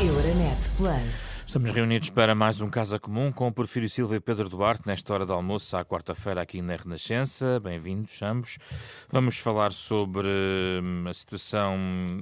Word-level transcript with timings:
Euronet 0.00 0.70
Plus. 0.76 1.42
Estamos 1.46 1.70
reunidos 1.70 2.10
para 2.10 2.34
mais 2.34 2.60
um 2.60 2.68
Casa 2.68 2.98
Comum 2.98 3.32
com 3.32 3.50
Porfírio 3.50 3.88
Silva 3.88 4.16
e 4.16 4.20
Pedro 4.20 4.46
Duarte, 4.46 4.82
nesta 4.84 5.14
hora 5.14 5.24
de 5.24 5.32
almoço, 5.32 5.74
à 5.74 5.86
quarta-feira, 5.86 6.42
aqui 6.42 6.60
na 6.60 6.76
Renascença. 6.76 7.58
Bem-vindos, 7.60 8.20
ambos. 8.20 8.58
Vamos 9.10 9.38
falar 9.38 9.72
sobre 9.72 10.28
hum, 10.28 11.04
a 11.08 11.14
situação, 11.14 11.78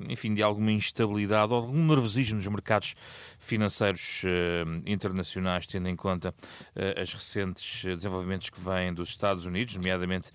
enfim, 0.08 0.32
de 0.32 0.40
alguma 0.40 0.71
instabilidade 0.71 1.52
ou 1.52 1.58
algum 1.58 1.85
nervosismo 1.85 2.37
nos 2.37 2.47
mercados 2.47 2.95
financeiros 3.40 4.22
uh, 4.22 4.79
internacionais, 4.87 5.67
tendo 5.67 5.88
em 5.88 5.97
conta 5.97 6.29
uh, 6.31 7.01
as 7.01 7.13
recentes 7.13 7.85
desenvolvimentos 7.97 8.51
que 8.51 8.61
vêm 8.61 8.95
dos 8.95 9.09
Estados 9.09 9.47
Unidos, 9.47 9.75
nomeadamente 9.75 10.31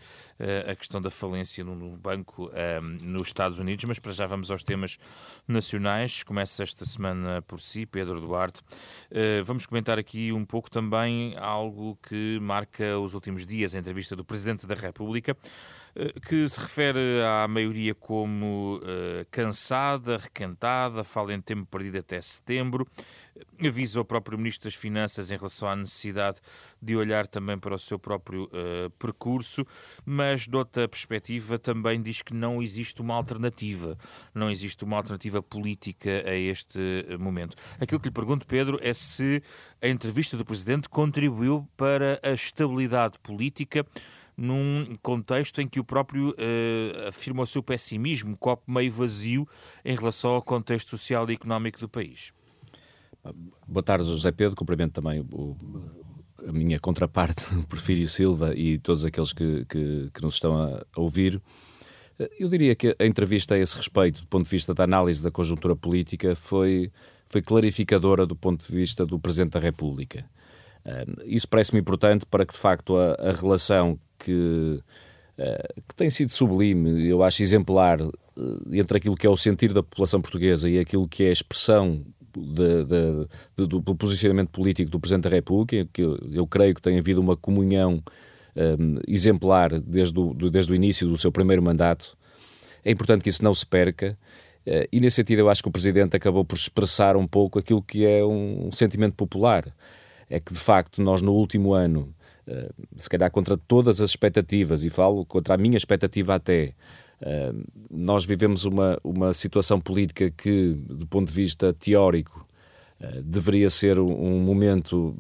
a 0.70 0.76
questão 0.76 1.02
da 1.02 1.10
falência 1.10 1.64
no, 1.64 1.98
banco 1.98 2.50
nos 3.02 3.28
Estados 3.28 3.60
Unidos. 3.60 3.86
Mas 3.86 4.00
para 4.00 4.12
já 4.12 4.26
vamos 4.26 4.50
aos 4.50 4.64
temas 4.64 4.98
nacionais. 5.48 6.24
Começa 6.24 6.64
esta 6.64 6.86
semana 6.86 7.42
por 7.42 7.60
si, 7.60 7.86
Pedro 7.86 8.21
Duarte. 8.21 8.61
Uh, 9.11 9.44
vamos 9.44 9.66
comentar 9.66 9.97
aqui 9.97 10.32
um 10.32 10.46
pouco 10.46 10.70
também 10.70 11.36
algo 11.38 11.97
que 12.07 12.39
marca 12.42 12.97
os 13.00 13.14
últimos 13.14 13.46
dias, 13.46 13.75
a 13.75 13.80
entrevista 13.80 14.16
do 14.16 14.24
Presidente 14.24 14.66
da 14.66 14.75
República, 14.75 15.36
uh, 15.96 16.20
que 16.21 16.47
se 16.47 16.60
refere 16.60 17.21
à 17.24 17.47
maioria 17.47 17.94
como 17.96 18.80
cansada, 19.32 20.18
recantada, 20.18 21.04
fala 21.04 21.33
em 21.33 21.42
tempo 21.42 21.66
perdido 21.66 21.97
até 21.97 22.19
setembro, 22.21 22.88
avisa 23.66 24.02
o 24.02 24.06
próprio 24.06 24.38
Ministro 24.38 24.70
das 24.70 24.75
Finanças 24.75 25.32
em 25.32 25.38
relação 25.38 25.70
à 25.70 25.75
necessidade 25.75 26.39
de 26.82 26.96
olhar 26.96 27.28
também 27.28 27.57
para 27.57 27.75
o 27.75 27.80
seu 27.80 28.00
próprio 28.00 28.50
percurso, 28.97 29.66
mas 30.06 30.47
de 30.47 30.56
outra 30.56 30.88
perspectiva 30.88 31.60
também 31.60 32.02
diz 32.02 32.22
que 32.22 32.33
não 32.33 32.61
existe 32.61 33.02
uma 33.02 33.16
alternativa, 33.16 33.97
não 34.33 34.50
existe 34.50 34.83
uma 34.83 34.97
alternativa 34.97 35.42
política 35.42 36.23
a 36.25 36.36
este 36.36 36.80
momento. 37.20 37.56
Aquilo 37.80 38.00
que 38.00 38.08
lhe 38.08 38.14
pergunto, 38.14 38.47
Pedro, 38.47 38.80
é 38.81 38.94
se 38.94 39.41
a 39.81 39.88
entrevista 39.88 40.38
do 40.38 40.45
Presidente 40.45 40.89
contribuiu 40.89 41.67
para 41.75 42.19
a 42.23 42.31
estabilidade 42.31 43.19
política 43.19 43.85
num 44.35 44.97
contexto 45.02 45.59
em 45.61 45.67
que 45.67 45.81
o 45.81 45.83
próprio 45.83 46.30
uh, 46.30 47.08
afirma 47.09 47.44
o 47.44 47.45
seu 47.45 47.61
pessimismo, 47.61 48.38
copo 48.38 48.72
meio 48.72 48.91
vazio, 48.91 49.47
em 49.83 49.95
relação 49.95 50.31
ao 50.31 50.41
contexto 50.41 50.89
social 50.91 51.30
e 51.30 51.33
económico 51.33 51.78
do 51.80 51.89
país. 51.89 52.31
Boa 53.67 53.83
tarde, 53.83 54.05
José 54.05 54.31
Pedro. 54.31 54.55
Cumprimento 54.55 54.94
também 54.94 55.22
o, 55.31 55.55
a 56.47 56.52
minha 56.52 56.80
contraparte, 56.80 57.45
Porfírio 57.67 58.08
Silva, 58.08 58.53
e 58.55 58.77
todos 58.77 59.05
aqueles 59.05 59.33
que, 59.33 59.66
que, 59.66 60.09
que 60.13 60.22
nos 60.22 60.35
estão 60.35 60.58
a, 60.58 60.85
a 60.95 61.02
ouvir. 61.02 61.41
Eu 62.38 62.50
diria 62.50 62.75
que 62.75 62.95
a 63.00 63.05
entrevista 63.05 63.55
a 63.55 63.57
esse 63.57 63.77
respeito, 63.77 64.22
do 64.22 64.27
ponto 64.27 64.44
de 64.44 64.52
vista 64.52 64.73
da 64.73 64.83
análise 64.83 65.23
da 65.23 65.31
conjuntura 65.31 65.75
política, 65.75 66.35
foi 66.35 66.91
foi 67.30 67.41
clarificadora 67.41 68.25
do 68.25 68.35
ponto 68.35 68.66
de 68.66 68.75
vista 68.75 69.05
do 69.05 69.19
Presidente 69.19 69.52
da 69.52 69.59
República. 69.59 70.25
Isso 71.25 71.47
parece-me 71.47 71.80
importante 71.80 72.25
para 72.25 72.45
que, 72.45 72.53
de 72.53 72.59
facto, 72.59 72.97
a, 72.97 73.13
a 73.13 73.31
relação 73.31 74.00
que, 74.17 74.80
eh, 75.38 75.73
que 75.88 75.95
tem 75.95 76.09
sido 76.09 76.31
sublime, 76.31 77.07
eu 77.07 77.22
acho 77.22 77.44
exemplar, 77.44 78.02
eh, 78.02 78.09
entre 78.72 78.97
aquilo 78.97 79.16
que 79.16 79.27
é 79.27 79.30
o 79.30 79.38
sentir 79.38 79.72
da 79.73 79.83
população 79.83 80.19
portuguesa 80.19 80.67
e 80.67 80.80
aquilo 80.80 81.07
que 81.07 81.23
é 81.23 81.30
a 81.30 81.31
expressão 81.31 82.03
de, 82.38 82.83
de, 82.83 83.27
de, 83.58 83.67
do 83.67 83.95
posicionamento 83.95 84.49
político 84.49 84.91
do 84.91 84.99
Presidente 84.99 85.23
da 85.23 85.30
República, 85.30 85.88
que 85.91 86.02
eu, 86.02 86.17
eu 86.31 86.47
creio 86.47 86.75
que 86.75 86.81
tem 86.81 86.97
havido 86.99 87.22
uma 87.22 87.35
comunhão 87.38 88.03
um, 88.55 88.99
exemplar 89.08 89.80
desde 89.80 90.19
o, 90.19 90.33
desde 90.50 90.72
o 90.72 90.75
início 90.75 91.07
do 91.07 91.17
seu 91.17 91.31
primeiro 91.31 91.61
mandato. 91.61 92.17
É 92.83 92.91
importante 92.91 93.23
que 93.23 93.30
isso 93.30 93.44
não 93.44 93.53
se 93.53 93.66
perca 93.66 94.17
eh, 94.66 94.88
e 94.91 95.00
nesse 95.00 95.17
sentido 95.17 95.39
eu 95.39 95.50
acho 95.50 95.63
que 95.63 95.69
o 95.69 95.72
Presidente 95.72 96.16
acabou 96.16 96.45
por 96.45 96.55
expressar 96.55 97.17
um 97.17 97.27
pouco 97.27 97.57
aquilo 97.59 97.81
que 97.81 98.05
é 98.05 98.23
um 98.23 98.72
sentimento 98.72 99.16
popular. 99.16 99.66
É 100.30 100.39
que 100.39 100.53
de 100.53 100.59
facto 100.59 101.02
nós 101.02 101.22
no 101.22 101.33
último 101.33 101.73
ano, 101.73 102.13
eh, 102.47 102.69
se 102.95 103.09
calhar 103.09 103.31
contra 103.31 103.57
todas 103.57 104.00
as 104.00 104.11
expectativas, 104.11 104.85
e 104.85 104.90
falo 104.90 105.25
contra 105.25 105.56
a 105.56 105.57
minha 105.57 105.78
expectativa 105.78 106.35
até, 106.35 106.73
nós 107.91 108.25
vivemos 108.25 108.66
uma, 108.66 108.97
uma 109.03 109.34
situação 109.34 109.80
política 109.80 110.31
que, 110.31 110.74
do 110.74 111.06
ponto 111.06 111.28
de 111.28 111.34
vista 111.34 111.74
teórico, 111.74 112.47
deveria 113.24 113.69
ser 113.69 114.00
um 114.00 114.40
momento 114.40 115.16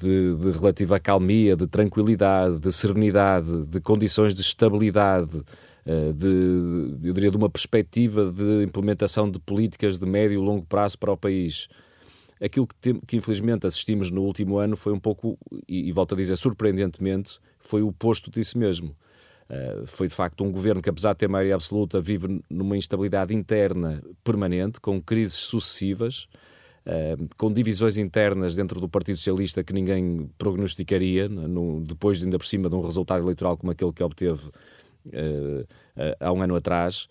de, 0.00 0.34
de 0.36 0.50
relativa 0.58 0.98
calmia, 0.98 1.56
de 1.56 1.66
tranquilidade, 1.66 2.58
de 2.58 2.72
serenidade, 2.72 3.68
de 3.68 3.80
condições 3.80 4.34
de 4.34 4.40
estabilidade 4.40 5.42
eh, 5.84 6.12
de, 6.12 7.08
eu 7.08 7.12
diria, 7.12 7.30
de 7.30 7.36
uma 7.36 7.50
perspectiva 7.50 8.30
de 8.30 8.62
implementação 8.62 9.28
de 9.28 9.38
políticas 9.40 9.98
de 9.98 10.06
médio 10.06 10.34
e 10.34 10.44
longo 10.44 10.64
prazo 10.64 10.98
para 10.98 11.12
o 11.12 11.16
país. 11.16 11.68
Aquilo 12.40 12.66
que, 12.80 12.94
que 13.06 13.16
infelizmente 13.16 13.66
assistimos 13.66 14.10
no 14.10 14.22
último 14.22 14.58
ano 14.58 14.76
foi 14.76 14.92
um 14.92 15.00
pouco, 15.00 15.38
e, 15.68 15.88
e 15.88 15.92
volto 15.92 16.14
a 16.14 16.16
dizer 16.16 16.36
surpreendentemente, 16.36 17.38
foi 17.58 17.82
o 17.82 17.88
oposto 17.88 18.30
disso 18.30 18.58
mesmo. 18.58 18.94
Uh, 19.50 19.86
foi 19.86 20.08
de 20.08 20.14
facto 20.14 20.42
um 20.44 20.50
governo 20.50 20.80
que, 20.80 20.88
apesar 20.88 21.12
de 21.12 21.18
ter 21.18 21.28
maioria 21.28 21.54
absoluta, 21.54 22.00
vive 22.00 22.42
numa 22.48 22.76
instabilidade 22.76 23.34
interna 23.34 24.02
permanente, 24.24 24.80
com 24.80 25.00
crises 25.00 25.34
sucessivas, 25.34 26.26
uh, 26.86 27.28
com 27.36 27.52
divisões 27.52 27.98
internas 27.98 28.54
dentro 28.54 28.80
do 28.80 28.88
Partido 28.88 29.16
Socialista 29.16 29.62
que 29.62 29.72
ninguém 29.72 30.30
prognosticaria, 30.38 31.28
no, 31.28 31.80
depois, 31.80 32.22
ainda 32.24 32.38
por 32.38 32.46
cima, 32.46 32.70
de 32.70 32.76
um 32.76 32.80
resultado 32.80 33.22
eleitoral 33.22 33.56
como 33.56 33.72
aquele 33.72 33.92
que 33.92 34.02
obteve 34.02 34.48
uh, 35.06 35.66
há 36.18 36.32
um 36.32 36.40
ano 36.42 36.56
atrás. 36.56 37.08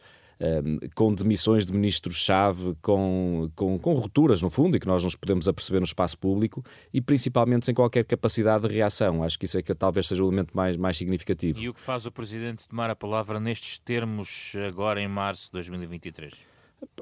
Com 0.96 1.13
demissões 1.13 1.66
de 1.66 1.74
ministros-chave, 1.74 2.75
com, 2.81 3.50
com, 3.56 3.78
com 3.78 3.94
rupturas, 3.94 4.41
no 4.41 4.50
fundo, 4.50 4.78
e 4.78 4.79
que 4.79 4.88
nós 4.88 5.03
nos 5.03 5.16
podemos 5.16 5.47
aperceber 5.47 5.79
no 5.79 5.85
espaço 5.85 6.18
público, 6.18 6.63
e 6.94 7.02
principalmente 7.02 7.66
sem 7.66 7.75
qualquer 7.75 8.03
capacidade 8.06 8.68
de 8.68 8.74
reação. 8.74 9.24
Acho 9.24 9.38
que 9.38 9.46
isso 9.46 9.57
é 9.57 9.62
que 9.62 9.74
talvez 9.75 10.07
seja 10.07 10.24
o 10.24 10.28
elemento 10.28 10.56
mais, 10.56 10.78
mais 10.78 10.97
significativo. 10.97 11.59
E 11.59 11.69
o 11.69 11.74
que 11.74 11.79
faz 11.79 12.06
o 12.06 12.12
Presidente 12.12 12.68
tomar 12.68 12.90
a 12.90 12.96
palavra 12.96 13.40
nestes 13.40 13.78
termos 13.79 14.53
agora 14.68 15.02
em 15.02 15.07
março 15.07 15.46
de 15.46 15.52
2023? 15.53 16.46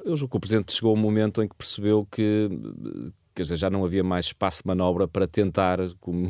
Eu 0.04 0.16
julgo 0.16 0.32
que 0.32 0.38
o 0.38 0.40
Presidente 0.40 0.74
chegou 0.74 0.92
a 0.92 0.94
um 0.94 1.02
momento 1.02 1.42
em 1.42 1.48
que 1.48 1.56
percebeu 1.56 2.06
que, 2.12 2.50
quer 3.34 3.44
dizer, 3.44 3.56
já 3.56 3.70
não 3.70 3.86
havia 3.86 4.04
mais 4.04 4.26
espaço 4.26 4.64
de 4.64 4.68
manobra 4.68 5.08
para 5.08 5.28
tentar, 5.28 5.80
como 6.00 6.30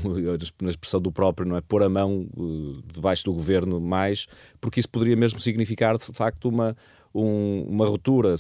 na 0.62 0.70
expressão 0.70 1.02
do 1.02 1.12
próprio, 1.12 1.48
não 1.48 1.58
é, 1.58 1.62
pôr 1.62 1.82
a 1.82 1.90
mão 1.90 2.28
uh, 2.38 2.82
debaixo 2.94 3.26
do 3.26 3.34
governo 3.34 3.80
mais, 3.80 4.28
porque 4.62 4.80
isso 4.80 4.90
poderia 4.90 5.16
mesmo 5.16 5.40
significar, 5.40 5.98
de 5.98 6.06
facto, 6.14 6.50
uma, 6.50 6.76
um, 7.14 7.64
uma 7.68 7.88
ruptura, 7.88 8.36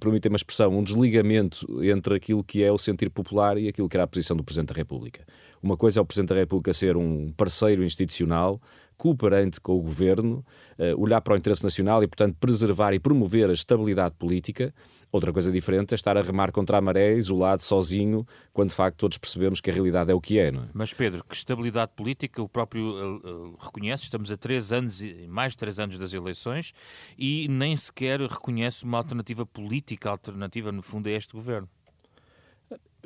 permitem 0.00 0.30
uma 0.30 0.36
expressão, 0.36 0.76
um 0.76 0.82
desligamento 0.82 1.66
entre 1.82 2.14
aquilo 2.14 2.44
que 2.44 2.62
é 2.62 2.70
o 2.70 2.78
sentir 2.78 3.10
popular 3.10 3.58
e 3.58 3.68
aquilo 3.68 3.88
que 3.88 3.96
era 3.96 4.04
a 4.04 4.06
posição 4.06 4.36
do 4.36 4.44
Presidente 4.44 4.68
da 4.68 4.74
República. 4.74 5.24
Uma 5.62 5.76
coisa 5.76 6.00
é 6.00 6.02
o 6.02 6.04
Presidente 6.04 6.30
da 6.30 6.36
República 6.36 6.72
ser 6.72 6.96
um 6.96 7.32
parceiro 7.32 7.82
institucional, 7.84 8.60
cooperante 8.96 9.60
com 9.60 9.76
o 9.76 9.80
governo, 9.80 10.44
uh, 10.78 11.00
olhar 11.00 11.20
para 11.20 11.34
o 11.34 11.36
interesse 11.36 11.64
nacional 11.64 12.02
e, 12.02 12.06
portanto, 12.06 12.36
preservar 12.38 12.92
e 12.92 13.00
promover 13.00 13.50
a 13.50 13.52
estabilidade 13.52 14.14
política. 14.16 14.72
Outra 15.12 15.30
coisa 15.30 15.52
diferente 15.52 15.92
é 15.92 15.94
estar 15.94 16.16
a 16.16 16.22
remar 16.22 16.50
contra 16.50 16.78
a 16.78 16.80
maré, 16.80 17.14
isolado, 17.14 17.62
sozinho, 17.62 18.26
quando 18.50 18.70
de 18.70 18.74
facto 18.74 18.96
todos 18.96 19.18
percebemos 19.18 19.60
que 19.60 19.70
a 19.70 19.74
realidade 19.74 20.10
é 20.10 20.14
o 20.14 20.20
que 20.20 20.38
é. 20.38 20.48
É? 20.48 20.52
Mas 20.72 20.94
Pedro, 20.94 21.22
que 21.22 21.36
estabilidade 21.36 21.92
política 21.94 22.42
o 22.42 22.48
próprio 22.48 22.82
uh, 22.82 23.50
uh, 23.52 23.56
reconhece? 23.60 24.04
Estamos 24.04 24.30
a 24.30 24.38
três 24.38 24.72
anos, 24.72 25.02
mais 25.28 25.52
de 25.52 25.58
três 25.58 25.78
anos 25.78 25.98
das 25.98 26.14
eleições 26.14 26.72
e 27.18 27.46
nem 27.48 27.76
sequer 27.76 28.20
reconhece 28.20 28.84
uma 28.84 28.96
alternativa 28.96 29.44
política, 29.44 30.08
alternativa 30.08 30.72
no 30.72 30.80
fundo 30.80 31.08
a 31.08 31.12
este 31.12 31.34
governo. 31.34 31.68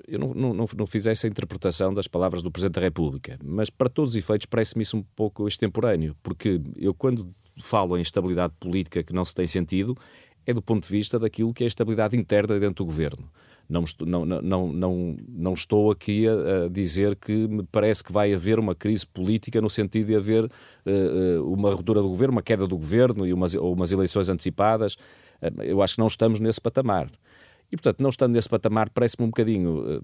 Eu 0.07 0.21
não, 0.21 0.33
não, 0.33 0.55
não, 0.55 0.67
não 0.77 0.87
fiz 0.87 1.07
essa 1.07 1.27
interpretação 1.27 1.93
das 1.93 2.07
palavras 2.07 2.41
do 2.41 2.53
Presidente 2.53 2.75
da 2.75 2.83
República, 2.83 3.37
mas 3.43 3.69
para 3.69 3.89
todos 3.89 4.13
os 4.13 4.17
efeitos 4.17 4.47
parece-me 4.47 4.83
isso 4.83 4.97
um 4.97 5.03
pouco 5.03 5.49
extemporâneo, 5.49 6.15
porque 6.23 6.61
eu 6.77 6.95
quando 6.95 7.35
falo 7.59 7.97
em 7.97 8.03
estabilidade 8.03 8.53
política 8.61 9.03
que 9.03 9.13
não 9.13 9.25
se 9.25 9.35
tem 9.35 9.47
sentido, 9.47 9.97
é 10.47 10.55
do 10.55 10.63
ponto 10.63 10.85
de 10.85 10.89
vista 10.89 11.19
daquilo 11.19 11.53
que 11.53 11.65
é 11.65 11.67
a 11.67 11.69
estabilidade 11.69 12.17
interna 12.17 12.59
dentro 12.59 12.85
do 12.85 12.87
governo. 12.87 13.29
Não, 13.69 13.85
não, 14.01 14.25
não, 14.25 14.73
não, 14.73 15.17
não 15.29 15.53
estou 15.53 15.91
aqui 15.91 16.25
a, 16.29 16.67
a, 16.67 16.69
dizer 16.69 17.17
que 17.17 17.33
me 17.49 17.65
parece 17.65 18.05
que 18.05 18.13
vai 18.13 18.33
haver 18.33 18.61
uma 18.61 18.77
crise 18.77 19.05
política 19.05 19.61
no 19.61 19.69
sentido 19.69 20.07
de 20.07 20.15
haver 20.15 20.45
uh, 20.45 21.53
uma 21.53 21.73
ruptura 21.73 22.01
do 22.01 22.09
governo, 22.09 22.33
uma 22.33 22.43
queda 22.43 22.65
do 22.65 22.77
governo 22.77 23.27
e 23.27 23.33
umas, 23.33 23.57
ou 23.57 23.73
umas 23.73 23.91
eleições 23.91 24.29
antecipadas. 24.29 24.95
Uh, 25.43 25.63
eu 25.63 25.83
acho 25.83 25.97
que 25.97 26.01
não 26.01 26.07
estamos 26.07 26.39
nesse 26.39 26.61
patamar. 26.61 27.09
E, 27.71 27.77
portanto, 27.77 28.01
não 28.01 28.11
estando 28.11 28.33
nesse 28.33 28.49
patamar, 28.49 28.89
parece-me 28.91 29.25
um 29.25 29.31
bocadinho, 29.31 30.01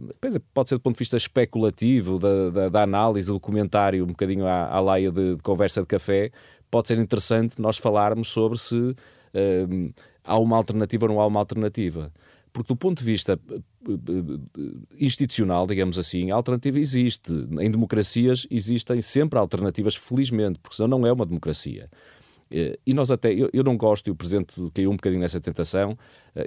pode 0.52 0.68
ser 0.68 0.74
do 0.74 0.80
ponto 0.80 0.94
de 0.94 0.98
vista 0.98 1.16
especulativo, 1.16 2.18
da, 2.18 2.50
da, 2.50 2.68
da 2.68 2.82
análise 2.82 3.28
do 3.28 3.38
comentário, 3.38 4.02
um 4.02 4.08
bocadinho 4.08 4.44
à, 4.44 4.66
à 4.66 4.80
laia 4.80 5.12
de, 5.12 5.36
de, 5.36 5.42
conversa 5.42 5.80
de 5.80 5.86
café, 5.86 6.32
pode 6.68 6.88
ser 6.88 6.98
interessante 6.98 7.60
nós 7.60 7.78
falarmos 7.78 8.26
sobre 8.26 8.58
se 8.58 8.76
uh, 8.76 9.94
há 10.24 10.38
uma 10.38 10.56
alternativa 10.56 11.06
ou 11.06 11.12
não 11.12 11.20
há 11.20 11.26
uma 11.26 11.40
alternativa. 11.40 12.12
Porque 12.52 12.68
do 12.68 12.76
ponto 12.76 12.98
de 12.98 13.04
vista 13.04 13.40
eh, 13.50 13.54
eh, 13.88 14.62
institucional, 15.00 15.66
digamos 15.66 15.98
assim, 15.98 16.30
a 16.30 16.34
alternativa 16.34 16.78
existe. 16.78 17.32
Em 17.32 17.70
democracias 17.70 18.46
existem 18.50 19.00
sempre 19.00 19.38
alternativas, 19.38 19.96
felizmente, 19.96 20.58
porque 20.58 20.76
senão 20.76 20.98
não 20.98 21.06
é 21.06 21.12
uma 21.12 21.24
democracia. 21.24 21.88
Eh, 22.50 22.78
e 22.86 22.92
nós 22.92 23.10
até, 23.10 23.32
eu, 23.32 23.48
eu 23.52 23.64
não 23.64 23.76
gosto, 23.76 24.08
e 24.08 24.10
o 24.10 24.14
Presidente 24.14 24.52
caiu 24.74 24.90
um 24.90 24.96
bocadinho 24.96 25.22
nessa 25.22 25.40
tentação, 25.40 25.96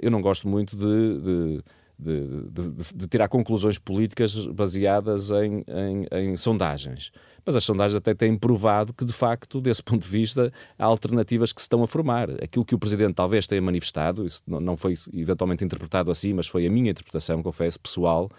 eu 0.00 0.10
não 0.10 0.20
gosto 0.20 0.48
muito 0.48 0.76
de, 0.76 1.20
de 1.20 1.64
de, 1.98 2.42
de, 2.50 2.94
de, 2.94 3.06
tirar 3.08 3.28
conclusões 3.28 3.78
políticas 3.78 4.46
baseadas 4.48 5.30
em, 5.30 5.64
em, 5.66 6.06
em, 6.12 6.36
sondagens. 6.36 7.10
Mas 7.44 7.56
as 7.56 7.64
sondagens 7.64 7.96
até 7.96 8.14
têm 8.14 8.36
provado 8.36 8.92
que, 8.92 9.04
de 9.04 9.12
facto, 9.12 9.60
desse 9.60 9.82
ponto 9.84 10.02
de 10.02 10.08
vista, 10.08 10.52
há 10.78 10.84
alternativas 10.84 11.52
que 11.52 11.60
se 11.60 11.64
estão 11.64 11.82
a 11.82 11.86
formar. 11.86 12.30
Aquilo 12.42 12.64
que 12.64 12.74
o 12.74 12.78
Presidente 12.78 13.14
talvez 13.14 13.46
tenha 13.46 13.62
manifestado, 13.62 14.26
isso 14.26 14.42
não 14.46 14.76
foi 14.76 14.94
eventualmente 15.12 15.64
interpretado 15.64 16.10
assim, 16.10 16.34
mas 16.34 16.46
foi 16.46 16.66
a 16.66 16.70
minha 16.70 16.90
interpretação, 16.90 17.42
confesso, 17.42 17.80
pessoal, 17.80 18.30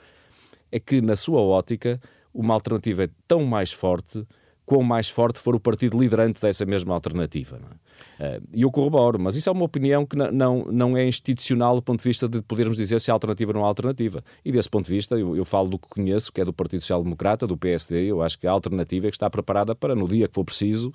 é 0.71 0.79
que, 0.79 1.01
na 1.01 1.15
sua 1.15 1.41
ótica, 1.41 1.99
uma 2.33 2.53
alternativa 2.53 3.05
é 3.05 3.09
tão 3.27 3.43
mais 3.43 3.71
forte 3.71 4.25
quão 4.67 4.83
mais 4.83 5.09
forte 5.09 5.39
for 5.39 5.55
o 5.55 5.59
partido 5.61 5.97
liderante 5.97 6.41
dessa 6.41 6.65
mesma 6.65 6.93
alternativa. 6.93 7.57
É? 7.57 7.86
Uh, 8.19 8.41
e 8.53 8.61
eu 8.61 8.71
corroboro, 8.71 9.19
mas 9.19 9.35
isso 9.35 9.49
é 9.49 9.51
uma 9.51 9.65
opinião 9.65 10.05
que 10.05 10.15
não, 10.15 10.65
não 10.65 10.97
é 10.97 11.07
institucional 11.07 11.75
do 11.75 11.81
ponto 11.81 11.99
de 11.99 12.07
vista 12.07 12.27
de 12.27 12.41
podermos 12.41 12.77
dizer 12.77 12.99
se 12.99 13.11
há 13.11 13.13
alternativa 13.13 13.51
ou 13.51 13.55
não 13.55 13.65
há 13.65 13.67
alternativa. 13.67 14.23
E 14.43 14.51
desse 14.51 14.69
ponto 14.69 14.85
de 14.85 14.93
vista, 14.93 15.15
eu, 15.15 15.35
eu 15.35 15.45
falo 15.45 15.69
do 15.69 15.79
que 15.79 15.87
conheço, 15.87 16.31
que 16.31 16.41
é 16.41 16.45
do 16.45 16.53
Partido 16.53 16.81
Social 16.81 17.03
Democrata, 17.03 17.45
do 17.45 17.57
PSD, 17.57 18.05
eu 18.05 18.21
acho 18.21 18.39
que 18.39 18.47
a 18.47 18.51
alternativa 18.51 19.07
é 19.07 19.09
que 19.09 19.15
está 19.15 19.29
preparada 19.29 19.75
para, 19.75 19.95
no 19.95 20.07
dia 20.07 20.27
que 20.27 20.33
for 20.33 20.43
preciso, 20.43 20.91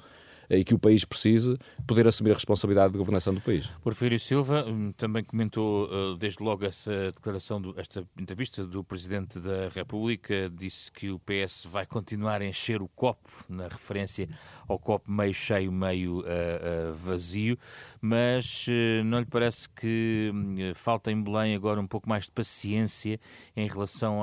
e 0.58 0.64
que 0.64 0.74
o 0.74 0.78
país 0.78 1.04
precise 1.04 1.56
poder 1.86 2.06
assumir 2.06 2.32
a 2.32 2.34
responsabilidade 2.34 2.92
de 2.92 2.98
governação 2.98 3.32
do 3.32 3.40
país. 3.40 3.66
Porfírio 3.82 4.18
Silva 4.20 4.64
hum, 4.68 4.92
também 4.92 5.24
comentou 5.24 5.88
eh, 5.90 6.16
desde 6.18 6.42
logo 6.42 6.64
essa 6.64 7.10
declaração, 7.12 7.62
esta 7.76 8.06
entrevista 8.18 8.66
do 8.66 8.84
Presidente 8.84 9.38
da 9.38 9.68
República, 9.70 10.50
disse 10.54 10.92
que 10.92 11.10
o 11.10 11.18
PS 11.18 11.66
vai 11.70 11.86
continuar 11.86 12.42
a 12.42 12.46
encher 12.46 12.82
o 12.82 12.88
copo, 12.88 13.30
na 13.48 13.64
referência 13.68 14.28
ao 14.68 14.78
copo 14.78 15.10
meio 15.10 15.32
cheio, 15.32 15.72
meio 15.72 16.20
uh, 16.20 16.90
uh, 16.90 16.94
vazio, 16.94 17.58
mas 18.00 18.66
não 19.04 19.20
lhe 19.20 19.26
parece 19.26 19.68
que 19.68 20.30
hum, 20.34 20.72
falta 20.74 21.10
em 21.10 21.22
Belém 21.22 21.54
agora 21.54 21.80
um 21.80 21.86
pouco 21.86 22.08
mais 22.08 22.24
de 22.24 22.30
paciência 22.30 23.18
em 23.56 23.66
relação 23.66 24.20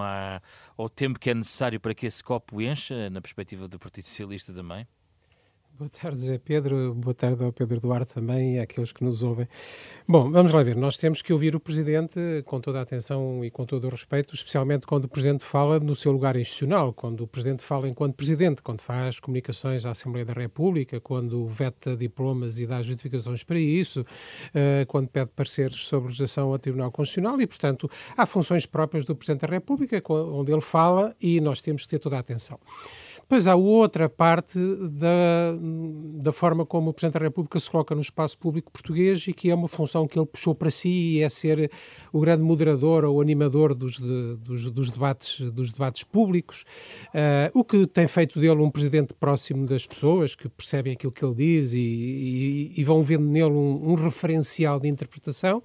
ao 0.77 0.89
tempo 0.89 1.19
que 1.19 1.29
é 1.29 1.33
necessário 1.33 1.79
para 1.79 1.93
que 1.93 2.05
esse 2.05 2.23
copo 2.23 2.61
encha, 2.61 3.09
na 3.09 3.21
perspectiva 3.21 3.67
do 3.67 3.79
Partido 3.79 4.05
Socialista 4.05 4.53
também? 4.53 4.87
Boa 5.79 5.89
tarde, 5.89 6.19
Zé 6.19 6.37
Pedro. 6.37 6.93
Boa 6.93 7.13
tarde 7.13 7.41
ao 7.41 7.53
Pedro 7.53 7.79
Duarte 7.79 8.15
também 8.15 8.57
e 8.57 8.59
àqueles 8.59 8.91
que 8.91 9.01
nos 9.01 9.23
ouvem. 9.23 9.47
Bom, 10.05 10.29
vamos 10.29 10.51
lá 10.51 10.61
ver. 10.61 10.75
Nós 10.75 10.97
temos 10.97 11.21
que 11.21 11.31
ouvir 11.31 11.55
o 11.55 11.59
Presidente 11.59 12.19
com 12.45 12.59
toda 12.59 12.79
a 12.79 12.81
atenção 12.81 13.45
e 13.45 13.49
com 13.49 13.65
todo 13.65 13.87
o 13.87 13.89
respeito, 13.89 14.35
especialmente 14.35 14.85
quando 14.85 15.05
o 15.05 15.07
Presidente 15.07 15.45
fala 15.45 15.79
no 15.79 15.95
seu 15.95 16.11
lugar 16.11 16.35
institucional, 16.35 16.91
quando 16.91 17.21
o 17.21 17.27
Presidente 17.27 17.63
fala 17.63 17.87
enquanto 17.87 18.13
Presidente, 18.13 18.61
quando 18.61 18.81
faz 18.81 19.21
comunicações 19.21 19.85
à 19.85 19.91
Assembleia 19.91 20.25
da 20.25 20.33
República, 20.33 20.99
quando 20.99 21.47
veta 21.47 21.95
diplomas 21.95 22.59
e 22.59 22.67
dá 22.67 22.83
justificações 22.83 23.45
para 23.45 23.57
isso, 23.57 24.01
uh, 24.01 24.85
quando 24.85 25.07
pede 25.07 25.31
pareceres 25.33 25.79
sobre 25.87 26.09
legislação 26.09 26.51
ao 26.51 26.59
Tribunal 26.59 26.91
Constitucional 26.91 27.39
e, 27.39 27.47
portanto, 27.47 27.89
há 28.17 28.25
funções 28.25 28.65
próprias 28.65 29.05
do 29.05 29.15
Presidente 29.15 29.47
da 29.47 29.47
República 29.47 30.03
onde 30.09 30.51
ele 30.51 30.59
fala 30.59 31.15
e 31.21 31.39
nós 31.39 31.61
temos 31.61 31.83
que 31.83 31.87
ter 31.87 31.99
toda 31.99 32.17
a 32.17 32.19
atenção. 32.19 32.59
Depois 33.29 33.45
há 33.45 33.55
outra 33.55 34.09
parte 34.09 34.57
da, 34.89 35.53
da 36.19 36.31
forma 36.31 36.65
como 36.65 36.89
o 36.89 36.93
Presidente 36.93 37.19
da 37.19 37.25
República 37.25 37.59
se 37.59 37.69
coloca 37.69 37.93
no 37.93 38.01
espaço 38.01 38.35
público 38.35 38.71
português 38.71 39.23
e 39.27 39.33
que 39.33 39.51
é 39.51 39.53
uma 39.53 39.67
função 39.67 40.07
que 40.07 40.17
ele 40.17 40.25
puxou 40.25 40.55
para 40.55 40.71
si 40.71 40.89
e 40.89 41.21
é 41.21 41.29
ser 41.29 41.69
o 42.11 42.19
grande 42.21 42.41
moderador 42.41 43.05
ou 43.05 43.21
animador 43.21 43.75
dos, 43.75 43.99
de, 43.99 44.35
dos, 44.37 44.71
dos, 44.71 44.89
debates, 44.89 45.41
dos 45.51 45.71
debates 45.71 46.03
públicos, 46.03 46.65
uh, 47.09 47.51
o 47.53 47.63
que 47.63 47.85
tem 47.85 48.07
feito 48.07 48.39
dele 48.39 48.63
um 48.63 48.71
Presidente 48.71 49.13
próximo 49.13 49.67
das 49.67 49.85
pessoas, 49.85 50.33
que 50.33 50.49
percebem 50.49 50.93
aquilo 50.93 51.11
que 51.11 51.23
ele 51.23 51.35
diz 51.35 51.73
e, 51.73 51.77
e, 51.77 52.73
e 52.77 52.83
vão 52.83 53.03
vendo 53.03 53.25
nele 53.25 53.51
um, 53.51 53.91
um, 53.91 53.93
referencial 53.93 54.79
de 54.79 54.87
interpretação. 54.87 55.61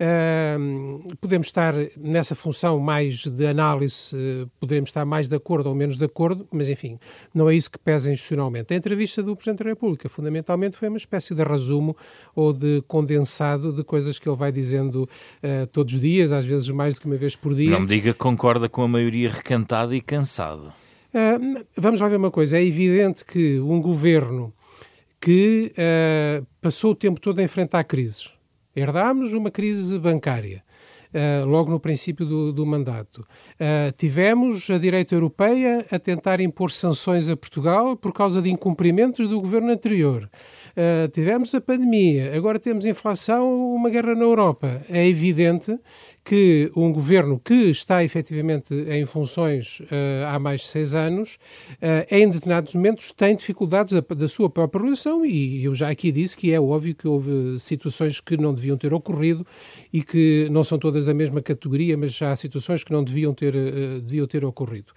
Uh, 0.00 1.16
podemos 1.20 1.46
estar 1.46 1.74
nessa 1.96 2.34
função 2.34 2.80
mais 2.80 3.18
de 3.24 3.46
análise, 3.46 4.16
uh, 4.16 4.50
poderemos 4.58 4.90
estar 4.90 5.04
mais 5.04 5.28
de 5.28 5.36
acordo 5.36 5.68
ou 5.68 5.76
menos 5.76 5.96
de 5.96 6.04
acordo, 6.04 6.48
mas 6.50 6.68
enfim, 6.68 6.98
não 7.34 7.48
é 7.48 7.54
isso 7.54 7.70
que 7.70 7.78
pesa 7.78 8.10
institucionalmente. 8.10 8.72
A 8.72 8.76
entrevista 8.76 9.22
do 9.22 9.34
Presidente 9.34 9.64
da 9.64 9.70
República, 9.70 10.08
fundamentalmente, 10.08 10.76
foi 10.76 10.88
uma 10.88 10.96
espécie 10.96 11.34
de 11.34 11.42
resumo 11.42 11.96
ou 12.34 12.52
de 12.52 12.82
condensado 12.86 13.72
de 13.72 13.82
coisas 13.84 14.18
que 14.18 14.28
ele 14.28 14.36
vai 14.36 14.52
dizendo 14.52 15.02
uh, 15.04 15.66
todos 15.68 15.94
os 15.94 16.00
dias, 16.00 16.32
às 16.32 16.44
vezes 16.44 16.68
mais 16.70 16.94
do 16.94 17.00
que 17.00 17.06
uma 17.06 17.16
vez 17.16 17.36
por 17.36 17.54
dia. 17.54 17.70
Não 17.70 17.80
me 17.80 17.86
diga 17.86 18.12
que 18.12 18.18
concorda 18.18 18.68
com 18.68 18.82
a 18.82 18.88
maioria 18.88 19.30
recantada 19.30 19.94
e 19.94 20.00
cansado. 20.00 20.72
Uh, 21.14 21.64
vamos 21.76 22.00
lá 22.00 22.08
ver 22.08 22.16
uma 22.16 22.30
coisa. 22.30 22.58
É 22.58 22.64
evidente 22.64 23.24
que 23.24 23.60
um 23.60 23.80
governo 23.80 24.52
que 25.20 25.72
uh, 25.72 26.46
passou 26.60 26.90
o 26.92 26.94
tempo 26.94 27.20
todo 27.20 27.38
a 27.38 27.42
enfrentar 27.42 27.84
crises. 27.84 28.30
Herdámos 28.76 29.32
uma 29.32 29.50
crise 29.50 29.98
bancária 29.98 30.62
uh, 31.14 31.46
logo 31.46 31.70
no 31.70 31.80
princípio 31.80 32.26
do, 32.26 32.52
do 32.52 32.66
mandato. 32.66 33.26
Uh, 33.54 33.92
tivemos 33.96 34.68
a 34.70 34.78
direita 34.78 35.14
europeia 35.14 35.86
a 35.90 35.98
tentar 35.98 36.40
impor 36.40 36.70
sanções 36.70 37.28
a 37.28 37.36
Portugal 37.36 37.96
por 37.96 38.12
causa 38.12 38.42
de 38.42 38.50
incumprimentos 38.50 39.28
do 39.28 39.40
governo 39.40 39.70
anterior. 39.70 40.28
Uh, 40.74 41.08
tivemos 41.08 41.54
a 41.54 41.60
pandemia, 41.60 42.36
agora 42.36 42.58
temos 42.58 42.84
inflação, 42.84 43.74
uma 43.74 43.88
guerra 43.88 44.14
na 44.14 44.24
Europa. 44.24 44.82
É 44.88 45.06
evidente 45.06 45.78
que 46.24 46.70
um 46.74 46.92
governo 46.92 47.38
que 47.38 47.70
está 47.70 48.02
efetivamente 48.02 48.74
em 48.74 49.06
funções 49.06 49.80
uh, 49.80 50.26
há 50.26 50.38
mais 50.38 50.62
de 50.62 50.66
seis 50.66 50.94
anos, 50.94 51.38
uh, 51.74 52.06
em 52.10 52.28
determinados 52.28 52.74
momentos 52.74 53.12
tem 53.12 53.36
dificuldades 53.36 53.94
da 54.16 54.26
sua 54.26 54.50
própria 54.50 54.82
relação 54.82 55.24
e 55.24 55.62
eu 55.62 55.74
já 55.74 55.90
aqui 55.90 56.10
disse 56.10 56.36
que 56.36 56.52
é 56.52 56.60
óbvio 56.60 56.94
que 56.94 57.06
houve 57.06 57.56
situações 57.60 58.20
que 58.20 58.36
não 58.36 58.52
deviam 58.52 58.76
ter 58.76 58.92
ocorrido 58.92 59.46
e 59.92 60.02
que 60.02 60.48
não 60.50 60.64
são 60.64 60.78
todas 60.78 61.04
da 61.04 61.14
mesma 61.14 61.40
categoria, 61.40 61.96
mas 61.96 62.14
já 62.14 62.32
há 62.32 62.36
situações 62.36 62.82
que 62.82 62.90
não 62.90 63.04
deviam 63.04 63.32
ter, 63.32 63.54
uh, 63.54 64.00
deviam 64.00 64.26
ter 64.26 64.44
ocorrido. 64.44 64.92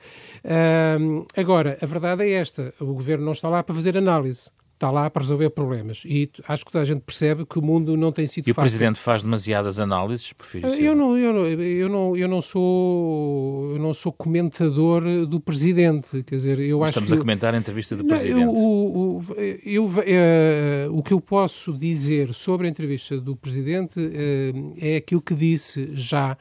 agora, 1.36 1.78
a 1.82 1.86
verdade 1.86 2.24
é 2.24 2.32
esta, 2.32 2.74
o 2.80 2.94
governo 2.94 3.26
não 3.26 3.34
está 3.34 3.50
lá 3.50 3.62
para 3.62 3.76
fazer 3.76 3.98
análise 3.98 4.50
está 4.78 4.92
lá 4.92 5.10
para 5.10 5.24
resolver 5.24 5.50
problemas. 5.50 6.04
E 6.06 6.30
acho 6.48 6.64
que 6.64 6.72
toda 6.72 6.84
a 6.84 6.86
gente 6.86 7.02
percebe 7.02 7.46
que 7.46 7.58
o 7.58 7.62
mundo 7.62 7.98
não 7.98 8.12
tem 8.12 8.28
sido 8.28 8.48
e 8.48 8.54
fácil. 8.54 8.62
E 8.62 8.62
o 8.62 8.70
Presidente 8.70 9.00
faz 9.00 9.24
demasiadas 9.24 9.80
análises, 9.80 10.32
prefiro 10.34 10.68
eu 10.68 10.96
não, 10.96 11.18
eu, 11.18 11.34
não, 11.34 11.46
eu, 11.48 11.90
não, 11.90 12.16
eu, 12.16 12.28
não 12.28 12.42
sou, 12.42 13.74
eu 13.74 13.80
não 13.80 13.94
sou 13.94 14.12
comentador 14.12 15.26
do 15.26 15.40
Presidente. 15.40 16.24
Quer 16.24 16.36
dizer, 16.36 16.60
eu 16.60 16.84
acho 16.84 16.92
Estamos 16.92 17.12
que, 17.12 17.18
a 17.18 17.20
comentar 17.20 17.56
a 17.56 17.58
entrevista 17.58 17.96
do 17.96 18.04
não, 18.04 18.10
Presidente. 18.10 18.42
Eu, 18.42 18.50
o, 18.50 19.18
o, 19.18 19.22
eu, 19.66 19.86
uh, 19.86 20.98
o 20.98 21.02
que 21.02 21.14
eu 21.14 21.20
posso 21.20 21.74
dizer 21.74 22.34
sobre 22.34 22.68
a 22.68 22.70
entrevista 22.70 23.20
do 23.20 23.36
Presidente 23.36 24.00
uh, 24.00 24.74
é 24.80 24.98
aquilo 24.98 25.22
que 25.22 25.34
disse 25.34 25.90
já 25.92 26.38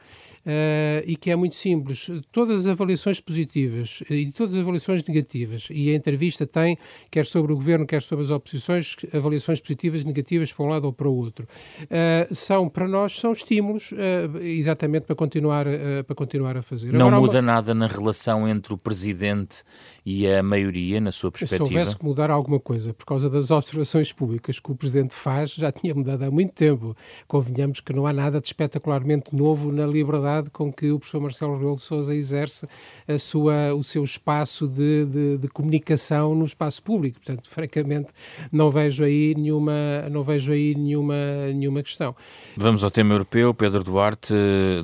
Uh, 0.47 1.03
e 1.05 1.17
que 1.17 1.29
é 1.29 1.35
muito 1.35 1.57
simples. 1.57 2.09
Todas 2.31 2.61
as 2.61 2.67
avaliações 2.67 3.19
positivas 3.19 4.01
e 4.09 4.31
todas 4.31 4.55
as 4.55 4.61
avaliações 4.61 5.03
negativas, 5.03 5.67
e 5.69 5.91
a 5.91 5.93
entrevista 5.93 6.47
tem, 6.47 6.77
quer 7.11 7.25
sobre 7.25 7.51
o 7.51 7.55
governo, 7.57 7.85
quer 7.85 8.01
sobre 8.01 8.23
as 8.23 8.31
oposições, 8.31 8.95
avaliações 9.13 9.59
positivas 9.59 10.03
e 10.03 10.05
negativas 10.05 10.53
para 10.53 10.65
um 10.65 10.69
lado 10.69 10.85
ou 10.85 10.93
para 10.93 11.09
o 11.09 11.13
outro, 11.13 11.45
uh, 11.83 12.33
são, 12.33 12.69
para 12.69 12.87
nós, 12.87 13.19
são 13.19 13.33
estímulos 13.33 13.91
uh, 13.91 14.37
exatamente 14.37 15.03
para 15.03 15.17
continuar, 15.17 15.65
para 16.05 16.15
continuar 16.15 16.55
a 16.55 16.61
fazer. 16.61 16.93
Não 16.93 17.07
Agora, 17.07 17.19
muda 17.19 17.39
uma... 17.39 17.41
nada 17.41 17.73
na 17.73 17.87
relação 17.87 18.47
entre 18.47 18.73
o 18.73 18.77
Presidente 18.77 19.63
e 20.05 20.29
a 20.29 20.41
maioria, 20.41 21.01
na 21.01 21.11
sua 21.11 21.29
perspectiva? 21.29 21.67
Se 21.67 21.73
houvesse 21.73 21.97
que 21.97 22.05
mudar 22.05 22.31
alguma 22.31 22.61
coisa 22.61 22.93
por 22.93 23.05
causa 23.05 23.29
das 23.29 23.51
observações 23.51 24.13
públicas 24.13 24.61
que 24.61 24.71
o 24.71 24.75
Presidente 24.75 25.13
faz, 25.13 25.51
já 25.51 25.73
tinha 25.73 25.93
mudado 25.93 26.23
há 26.23 26.31
muito 26.31 26.53
tempo. 26.53 26.95
Convenhamos 27.27 27.81
que 27.81 27.91
não 27.91 28.07
há 28.07 28.13
nada 28.13 28.39
de 28.39 28.47
espetacularmente 28.47 29.35
novo 29.35 29.73
na 29.73 29.85
liberdade 29.85 30.36
com 30.51 30.71
que 30.71 30.91
o 30.91 30.99
professor 30.99 31.21
Marcelo 31.21 31.53
Rebelo 31.53 31.75
de 31.75 31.81
Sousa 31.81 32.13
exerce 32.15 32.67
a 33.07 33.17
sua, 33.17 33.73
o 33.73 33.83
seu 33.83 34.03
espaço 34.03 34.67
de, 34.67 35.05
de, 35.05 35.37
de, 35.37 35.47
comunicação 35.47 36.35
no 36.35 36.45
espaço 36.45 36.81
público. 36.81 37.19
Portanto, 37.19 37.49
francamente, 37.49 38.09
não 38.51 38.69
vejo 38.69 39.03
aí 39.03 39.33
nenhuma, 39.35 39.73
não 40.11 40.23
vejo 40.23 40.51
aí 40.51 40.75
nenhuma, 40.75 41.15
nenhuma 41.53 41.83
questão. 41.83 42.15
Vamos 42.55 42.83
ao 42.83 42.91
tema 42.91 43.13
europeu. 43.13 43.53
Pedro 43.53 43.83
Duarte, 43.83 44.33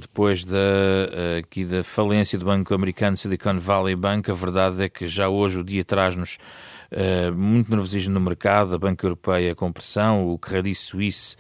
depois 0.02 0.44
da, 0.44 0.58
aqui 1.40 1.66
da 1.66 1.84
falência 1.84 2.38
do 2.38 2.46
banco 2.46 2.74
americano 2.74 3.18
Silicon 3.18 3.58
Valley 3.60 3.96
Bank, 3.96 4.30
a 4.30 4.34
verdade 4.34 4.84
é 4.84 4.90
que 4.90 5.08
já 5.08 5.30
hoje 5.30 5.60
o 5.60 5.64
dia 5.64 5.84
traz-nos 5.84 6.38
uh, 6.94 7.34
muito 7.34 7.70
nervosismo 7.70 8.14
no 8.14 8.20
mercado, 8.20 8.76
a 8.76 8.78
Banca 8.78 9.06
Europeia 9.06 9.56
com 9.56 9.72
pressão, 9.72 10.28
o 10.28 10.38
Credit 10.38 10.76
Suisse 10.76 11.36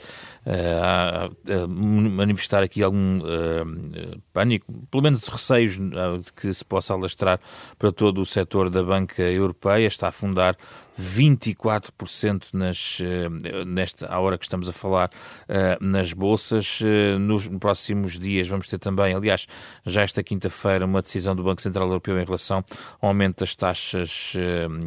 a, 0.45 1.25
a 1.25 1.67
manifestar 1.67 2.63
aqui 2.63 2.83
algum 2.83 3.19
uh, 3.19 4.22
pânico, 4.33 4.74
pelo 4.91 5.03
menos 5.03 5.25
receios 5.27 5.77
de 5.77 6.33
que 6.36 6.53
se 6.53 6.65
possa 6.65 6.93
alastrar 6.93 7.39
para 7.79 7.91
todo 7.91 8.19
o 8.19 8.25
setor 8.25 8.69
da 8.69 8.83
banca 8.83 9.24
europeia, 9.24 9.88
está 9.88 10.07
a 10.07 10.10
afundar 10.10 10.57
24% 11.00 12.48
nas, 12.53 13.00
nesta, 13.65 14.07
à 14.07 14.19
hora 14.19 14.38
que 14.38 14.45
estamos 14.45 14.69
a 14.69 14.74
falar 14.74 15.10
nas 15.81 16.13
bolsas. 16.13 16.79
Nos 17.19 17.48
próximos 17.48 18.19
dias 18.19 18.48
vamos 18.48 18.67
ter 18.67 18.77
também, 18.77 19.13
aliás, 19.13 19.48
já 19.86 20.03
esta 20.03 20.22
quinta-feira, 20.22 20.86
uma 20.86 21.01
decisão 21.01 21.36
do 21.36 21.43
Banco 21.43 21.62
Central 21.62 21.88
Europeu 21.88 22.19
em 22.19 22.25
relação 22.25 22.63
ao 23.01 23.10
aumento 23.10 23.39
das 23.39 23.55
taxas 23.55 24.33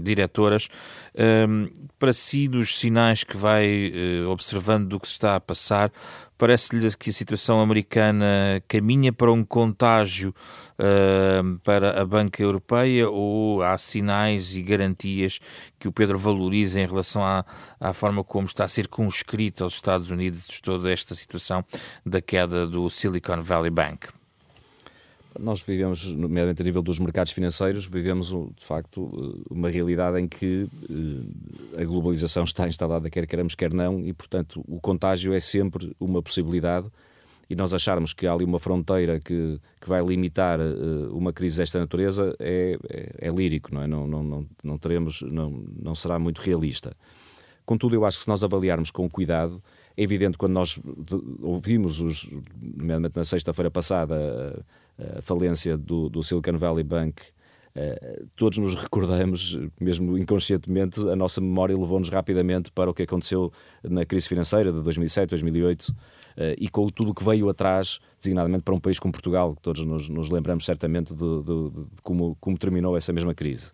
diretoras 0.00 0.55
horas. 0.56 0.68
Um, 1.14 1.68
para 1.98 2.12
si, 2.12 2.48
dos 2.48 2.78
sinais 2.78 3.24
que 3.24 3.36
vai 3.36 3.92
uh, 4.24 4.30
observando 4.30 4.88
do 4.88 5.00
que 5.00 5.06
se 5.06 5.12
está 5.12 5.36
a 5.36 5.40
passar, 5.40 5.90
parece-lhe 6.36 6.94
que 6.96 7.10
a 7.10 7.12
situação 7.12 7.60
americana 7.60 8.62
caminha 8.68 9.12
para 9.12 9.32
um 9.32 9.44
contágio 9.44 10.34
uh, 10.78 11.58
para 11.60 12.00
a 12.00 12.04
banca 12.04 12.42
europeia 12.42 13.08
ou 13.08 13.62
há 13.62 13.78
sinais 13.78 14.56
e 14.56 14.62
garantias 14.62 15.40
que 15.78 15.88
o 15.88 15.92
Pedro 15.92 16.18
valoriza 16.18 16.80
em 16.80 16.86
relação 16.86 17.24
à, 17.24 17.44
à 17.80 17.92
forma 17.92 18.22
como 18.22 18.46
está 18.46 18.68
circunscrita 18.68 19.64
aos 19.64 19.74
Estados 19.74 20.10
Unidos 20.10 20.60
toda 20.60 20.90
esta 20.90 21.14
situação 21.14 21.64
da 22.04 22.20
queda 22.20 22.66
do 22.66 22.88
Silicon 22.90 23.40
Valley 23.40 23.70
Bank? 23.70 24.15
Nós 25.38 25.60
vivemos, 25.60 26.14
nomeadamente 26.14 26.62
a 26.62 26.64
nível 26.64 26.82
dos 26.82 26.98
mercados 26.98 27.32
financeiros, 27.32 27.86
vivemos 27.86 28.28
de 28.28 28.64
facto 28.64 29.42
uma 29.50 29.68
realidade 29.68 30.20
em 30.20 30.28
que 30.28 30.68
eh, 31.76 31.82
a 31.82 31.84
globalização 31.84 32.44
está 32.44 32.66
instalada, 32.66 33.10
quer 33.10 33.26
queremos, 33.26 33.54
quer 33.54 33.72
não, 33.72 34.00
e 34.00 34.12
portanto 34.12 34.64
o 34.66 34.80
contágio 34.80 35.34
é 35.34 35.40
sempre 35.40 35.94
uma 36.00 36.22
possibilidade. 36.22 36.88
E 37.48 37.54
nós 37.54 37.72
acharmos 37.72 38.12
que 38.12 38.26
há 38.26 38.32
ali 38.32 38.44
uma 38.44 38.58
fronteira 38.58 39.20
que, 39.20 39.60
que 39.80 39.88
vai 39.88 40.04
limitar 40.04 40.58
uh, 40.58 41.16
uma 41.16 41.32
crise 41.32 41.58
desta 41.58 41.78
natureza 41.78 42.34
é, 42.40 42.76
é, 42.88 43.28
é, 43.28 43.30
lírico, 43.30 43.72
não 43.72 43.82
é? 43.82 43.86
Não, 43.86 44.04
não, 44.04 44.22
não, 44.22 44.46
não 44.64 44.78
teremos, 44.78 45.22
não, 45.22 45.64
não 45.80 45.94
será 45.94 46.18
muito 46.18 46.40
realista. 46.40 46.96
Contudo, 47.64 47.94
eu 47.94 48.04
acho 48.04 48.18
que 48.18 48.24
se 48.24 48.28
nós 48.28 48.42
avaliarmos 48.42 48.90
com 48.90 49.08
cuidado, 49.08 49.62
é 49.96 50.02
evidente 50.02 50.36
quando 50.36 50.52
nós 50.52 50.78
ouvimos, 51.40 52.00
os, 52.00 52.28
nomeadamente 52.60 53.16
na 53.16 53.24
sexta-feira 53.24 53.70
passada, 53.70 54.64
a 54.98 55.22
falência 55.22 55.76
do, 55.76 56.08
do 56.08 56.22
Silicon 56.22 56.56
Valley 56.56 56.84
Bank, 56.84 57.22
uh, 57.74 58.26
todos 58.34 58.58
nos 58.58 58.74
recordamos, 58.80 59.58
mesmo 59.80 60.16
inconscientemente, 60.16 61.00
a 61.08 61.16
nossa 61.16 61.40
memória 61.40 61.76
levou-nos 61.76 62.08
rapidamente 62.08 62.70
para 62.72 62.90
o 62.90 62.94
que 62.94 63.02
aconteceu 63.02 63.52
na 63.82 64.04
crise 64.04 64.28
financeira 64.28 64.72
de 64.72 64.82
2007, 64.82 65.30
2008 65.30 65.88
uh, 65.88 65.94
e 66.58 66.68
com 66.68 66.86
tudo 66.88 67.10
o 67.10 67.14
que 67.14 67.24
veio 67.24 67.48
atrás, 67.48 67.98
designadamente 68.18 68.62
para 68.62 68.74
um 68.74 68.80
país 68.80 68.98
como 68.98 69.12
Portugal, 69.12 69.54
que 69.54 69.62
todos 69.62 69.84
nos, 69.84 70.08
nos 70.08 70.30
lembramos 70.30 70.64
certamente 70.64 71.14
de, 71.14 71.42
de, 71.42 71.70
de, 71.70 71.86
como, 72.02 72.36
como 72.40 72.56
terminou 72.56 72.96
essa 72.96 73.12
mesma 73.12 73.34
crise. 73.34 73.72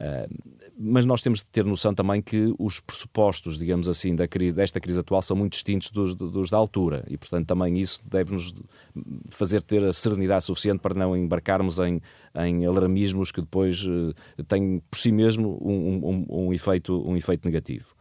Uh, 0.00 0.65
mas 0.78 1.06
nós 1.06 1.22
temos 1.22 1.40
de 1.40 1.46
ter 1.46 1.64
noção 1.64 1.94
também 1.94 2.20
que 2.20 2.54
os 2.58 2.80
pressupostos, 2.80 3.56
digamos 3.58 3.88
assim, 3.88 4.14
da 4.14 4.28
crise, 4.28 4.54
desta 4.54 4.80
crise 4.80 5.00
atual 5.00 5.22
são 5.22 5.36
muito 5.36 5.52
distintos 5.52 5.90
dos, 5.90 6.14
dos 6.14 6.50
da 6.50 6.56
altura 6.56 7.04
e, 7.08 7.16
portanto, 7.16 7.46
também 7.46 7.78
isso 7.78 8.00
deve-nos 8.04 8.54
fazer 9.30 9.62
ter 9.62 9.82
a 9.82 9.92
serenidade 9.92 10.44
suficiente 10.44 10.80
para 10.80 10.94
não 10.94 11.16
embarcarmos 11.16 11.78
em, 11.78 12.00
em 12.34 12.66
alarmismos 12.66 13.32
que 13.32 13.40
depois 13.40 13.84
uh, 13.84 14.14
têm 14.46 14.82
por 14.90 14.98
si 14.98 15.10
mesmo 15.10 15.58
um, 15.62 16.08
um, 16.08 16.46
um, 16.46 16.52
efeito, 16.52 17.02
um 17.08 17.16
efeito 17.16 17.46
negativo. 17.46 17.94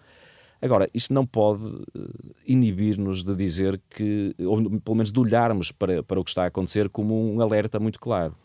Agora, 0.62 0.89
isto 0.94 1.13
não 1.13 1.25
pode 1.25 1.63
eh, 1.96 2.00
inibir-nos 2.48 3.24
de 3.24 3.36
dizer 3.36 3.79
que, 3.89 4.34
ou 4.39 4.58
pelo 4.79 4.96
menos 4.96 5.12
de 5.12 5.20
olharmos 5.20 5.72
para, 5.72 6.01
para 6.01 6.20
o 6.20 6.24
que 6.24 6.29
está 6.32 6.44
a 6.44 6.48
acontecer 6.48 6.89
como 6.89 7.34
um 7.34 7.39
alerta 7.39 7.79
muito 7.79 8.00
claro 8.00 8.36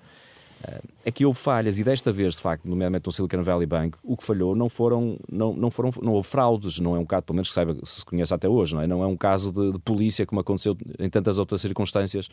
é 1.05 1.11
que 1.11 1.25
houve 1.25 1.39
falhas 1.39 1.79
e 1.79 1.85
desta 1.85 2.13
vez, 2.13 2.35
de 2.35 2.43
facto, 2.43 2.67
nomeadamente 2.67 3.07
no 3.07 3.13
Silicon 3.13 3.43
Valley 3.43 3.67
Bank, 3.67 3.97
o 4.03 4.17
que 4.17 4.25
falhou 4.25 4.55
não 4.55 4.69
foram, 4.69 5.19
não, 5.31 5.55
não 5.55 5.71
foram, 5.71 5.91
não 6.03 6.13
houve 6.13 6.29
fraudes, 6.29 6.79
não 6.79 6.95
é 6.95 6.99
um 6.99 7.07
caso, 7.07 7.23
pelo 7.23 7.37
menos 7.37 7.49
que 7.49 7.55
saiba, 7.55 7.77
se 7.83 8.05
conhece 8.05 8.35
até 8.35 8.49
hoje, 8.49 8.75
não 8.75 8.83
é? 8.83 8.87
Não 8.87 9.03
é 9.03 9.07
um 9.07 9.17
caso 9.17 9.51
de, 9.51 9.73
de 9.73 9.79
polícia 9.79 10.27
como 10.27 10.41
aconteceu 10.41 10.77
em 10.99 11.09
tantas 11.09 11.39
outras 11.39 11.63
circunstâncias, 11.63 12.27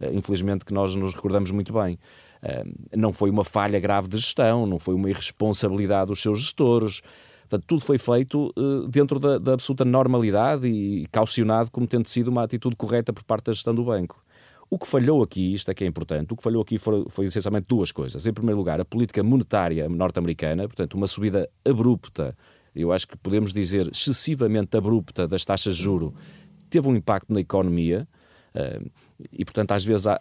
uh, 0.00 0.12
infelizmente, 0.12 0.64
que 0.64 0.72
nós 0.72 0.94
nos 0.94 1.14
recordamos 1.14 1.50
muito 1.50 1.72
bem. 1.72 1.98
Uh, 2.42 2.72
não 2.96 3.12
foi 3.12 3.30
uma 3.30 3.44
falha 3.44 3.80
grave 3.80 4.08
de 4.08 4.16
gestão, 4.16 4.64
não 4.64 4.78
foi 4.78 4.94
uma 4.94 5.10
irresponsabilidade 5.10 6.06
dos 6.06 6.22
seus 6.22 6.40
gestores. 6.40 7.02
Portanto, 7.42 7.64
tudo 7.66 7.82
foi 7.82 7.98
feito 7.98 8.50
dentro 8.88 9.18
da, 9.18 9.36
da 9.36 9.52
absoluta 9.52 9.84
normalidade 9.84 10.66
e 10.66 11.06
caucionado 11.12 11.70
como 11.70 11.86
tendo 11.86 12.08
sido 12.08 12.28
uma 12.28 12.44
atitude 12.44 12.74
correta 12.76 13.12
por 13.12 13.22
parte 13.24 13.46
da 13.46 13.52
gestão 13.52 13.74
do 13.74 13.84
banco. 13.84 14.22
O 14.72 14.78
que 14.78 14.86
falhou 14.86 15.22
aqui, 15.22 15.52
isto 15.52 15.70
é 15.70 15.74
que 15.74 15.84
é 15.84 15.86
importante, 15.86 16.32
o 16.32 16.36
que 16.36 16.42
falhou 16.42 16.62
aqui 16.62 16.78
foi, 16.78 17.04
foi 17.10 17.26
essencialmente 17.26 17.66
duas 17.68 17.92
coisas. 17.92 18.26
Em 18.26 18.32
primeiro 18.32 18.56
lugar, 18.56 18.80
a 18.80 18.86
política 18.86 19.22
monetária 19.22 19.86
norte-americana, 19.86 20.66
portanto, 20.66 20.94
uma 20.94 21.06
subida 21.06 21.46
abrupta, 21.62 22.34
eu 22.74 22.90
acho 22.90 23.06
que 23.06 23.14
podemos 23.18 23.52
dizer 23.52 23.88
excessivamente 23.88 24.74
abrupta 24.74 25.28
das 25.28 25.44
taxas 25.44 25.76
de 25.76 25.82
juro, 25.82 26.14
teve 26.70 26.88
um 26.88 26.96
impacto 26.96 27.30
na 27.34 27.40
economia. 27.40 28.08
Uh, 28.54 28.90
e, 29.30 29.44
portanto, 29.44 29.72
às 29.72 29.84
vezes 29.84 30.06
há, 30.06 30.18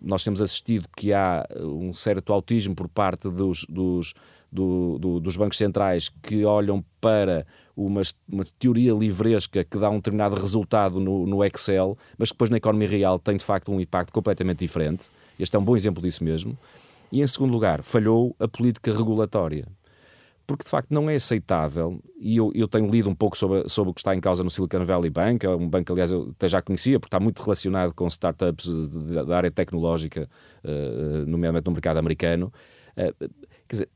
nós 0.00 0.22
temos 0.22 0.40
assistido 0.40 0.86
que 0.96 1.12
há 1.12 1.44
um 1.58 1.92
certo 1.92 2.32
autismo 2.32 2.72
por 2.72 2.88
parte 2.88 3.28
dos, 3.28 3.66
dos, 3.68 4.14
do, 4.50 4.96
do, 5.00 5.18
dos 5.18 5.36
bancos 5.36 5.58
centrais 5.58 6.08
que 6.22 6.44
olham 6.44 6.84
para 7.00 7.44
uma, 7.76 8.00
uma 8.28 8.44
teoria 8.58 8.92
livresca 8.94 9.62
que 9.62 9.78
dá 9.78 9.90
um 9.90 9.96
determinado 9.96 10.34
resultado 10.34 10.98
no, 10.98 11.26
no 11.26 11.44
Excel, 11.44 11.96
mas 12.16 12.30
que 12.30 12.34
depois 12.34 12.50
na 12.50 12.56
economia 12.56 12.88
real 12.88 13.18
tem 13.18 13.36
de 13.36 13.44
facto 13.44 13.70
um 13.70 13.80
impacto 13.80 14.12
completamente 14.12 14.60
diferente. 14.60 15.08
Este 15.38 15.54
é 15.54 15.58
um 15.58 15.64
bom 15.64 15.76
exemplo 15.76 16.02
disso 16.02 16.24
mesmo. 16.24 16.56
E 17.12 17.20
em 17.20 17.26
segundo 17.26 17.52
lugar, 17.52 17.82
falhou 17.82 18.34
a 18.40 18.48
política 18.48 18.92
regulatória. 18.92 19.66
Porque 20.46 20.62
de 20.62 20.70
facto 20.70 20.92
não 20.92 21.10
é 21.10 21.16
aceitável, 21.16 22.00
e 22.18 22.36
eu, 22.36 22.52
eu 22.54 22.68
tenho 22.68 22.88
lido 22.88 23.10
um 23.10 23.14
pouco 23.14 23.36
sobre, 23.36 23.68
sobre 23.68 23.90
o 23.90 23.94
que 23.94 24.00
está 24.00 24.14
em 24.14 24.20
causa 24.20 24.44
no 24.44 24.50
Silicon 24.50 24.84
Valley 24.84 25.10
Bank, 25.10 25.44
é 25.44 25.50
um 25.50 25.68
banco, 25.68 25.92
aliás, 25.92 26.12
eu 26.12 26.30
até 26.36 26.46
já 26.46 26.62
conhecia, 26.62 27.00
porque 27.00 27.08
está 27.08 27.18
muito 27.18 27.42
relacionado 27.42 27.92
com 27.92 28.06
startups 28.06 28.68
da 29.26 29.36
área 29.36 29.50
tecnológica, 29.50 30.28
uh, 30.64 31.26
nomeadamente 31.26 31.66
no 31.66 31.72
mercado 31.72 31.96
americano. 31.96 32.52
Uh, 32.96 33.28
quer 33.66 33.74
dizer, 33.74 33.88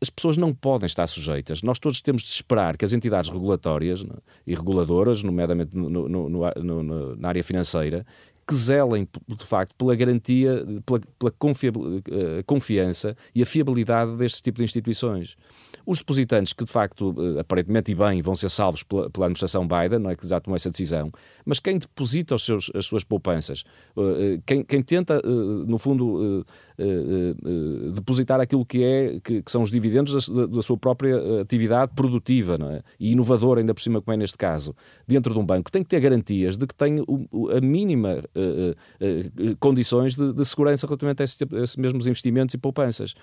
as 0.00 0.10
pessoas 0.10 0.36
não 0.36 0.52
podem 0.52 0.86
estar 0.86 1.06
sujeitas. 1.06 1.62
Nós 1.62 1.78
todos 1.78 2.00
temos 2.00 2.22
de 2.22 2.28
esperar 2.28 2.76
que 2.76 2.84
as 2.84 2.92
entidades 2.92 3.30
regulatórias 3.30 4.04
e 4.46 4.54
reguladoras, 4.54 5.22
nomeadamente 5.22 5.76
no, 5.76 6.08
no, 6.08 6.28
no, 6.28 7.16
na 7.16 7.28
área 7.28 7.44
financeira, 7.44 8.04
que 8.46 8.54
zelem, 8.54 9.06
de 9.28 9.44
facto, 9.44 9.74
pela 9.74 9.94
garantia, 9.94 10.64
pela, 10.86 11.00
pela 11.18 11.32
eh, 11.32 12.42
confiança 12.46 13.14
e 13.34 13.42
a 13.42 13.46
fiabilidade 13.46 14.16
deste 14.16 14.42
tipo 14.42 14.58
de 14.58 14.64
instituições. 14.64 15.36
Os 15.90 16.00
depositantes, 16.00 16.52
que 16.52 16.66
de 16.66 16.70
facto, 16.70 17.14
eh, 17.16 17.40
aparentemente 17.40 17.90
e 17.90 17.94
bem, 17.94 18.20
vão 18.20 18.34
ser 18.34 18.50
salvos 18.50 18.82
pela, 18.82 19.08
pela 19.08 19.24
administração 19.24 19.66
Biden, 19.66 19.98
não 19.98 20.10
é 20.10 20.16
que 20.16 20.28
já 20.28 20.38
tomou 20.38 20.54
essa 20.54 20.68
decisão, 20.68 21.10
mas 21.46 21.60
quem 21.60 21.78
deposita 21.78 22.34
os 22.34 22.44
seus, 22.44 22.70
as 22.74 22.84
suas 22.84 23.04
poupanças, 23.04 23.64
eh, 23.96 24.38
quem, 24.44 24.62
quem 24.62 24.82
tenta, 24.82 25.18
no 25.66 25.78
fundo, 25.78 26.44
depositar 27.94 28.38
aquilo 28.38 28.66
que, 28.66 28.84
é, 28.84 29.18
que, 29.20 29.42
que 29.42 29.50
são 29.50 29.62
os 29.62 29.70
dividendos 29.70 30.28
da, 30.28 30.44
da, 30.44 30.60
sua 30.60 30.76
própria 30.76 31.40
atividade 31.40 31.92
produtiva 31.94 32.58
é? 32.70 32.82
e 33.00 33.12
inovadora, 33.12 33.60
ainda 33.60 33.72
por 33.72 33.80
cima, 33.80 34.02
como 34.02 34.12
é 34.12 34.16
neste 34.18 34.36
caso, 34.36 34.76
dentro 35.06 35.32
de 35.32 35.40
um 35.40 35.46
banco, 35.46 35.72
tem 35.72 35.82
que 35.82 35.88
ter 35.88 36.00
garantias 36.00 36.58
de 36.58 36.66
que 36.66 36.74
tem 36.74 36.98
a 36.98 37.60
mínima 37.62 38.22
condições 39.58 40.14
de, 40.14 40.34
de, 40.34 40.44
segurança 40.44 40.86
relativamente 40.86 41.22
a 41.22 41.24
esses, 41.24 41.40
a 41.40 41.62
esses 41.62 41.76
mesmos 41.76 42.06
investimentos 42.06 42.54
e 42.54 42.58
poupanças. 42.58 43.14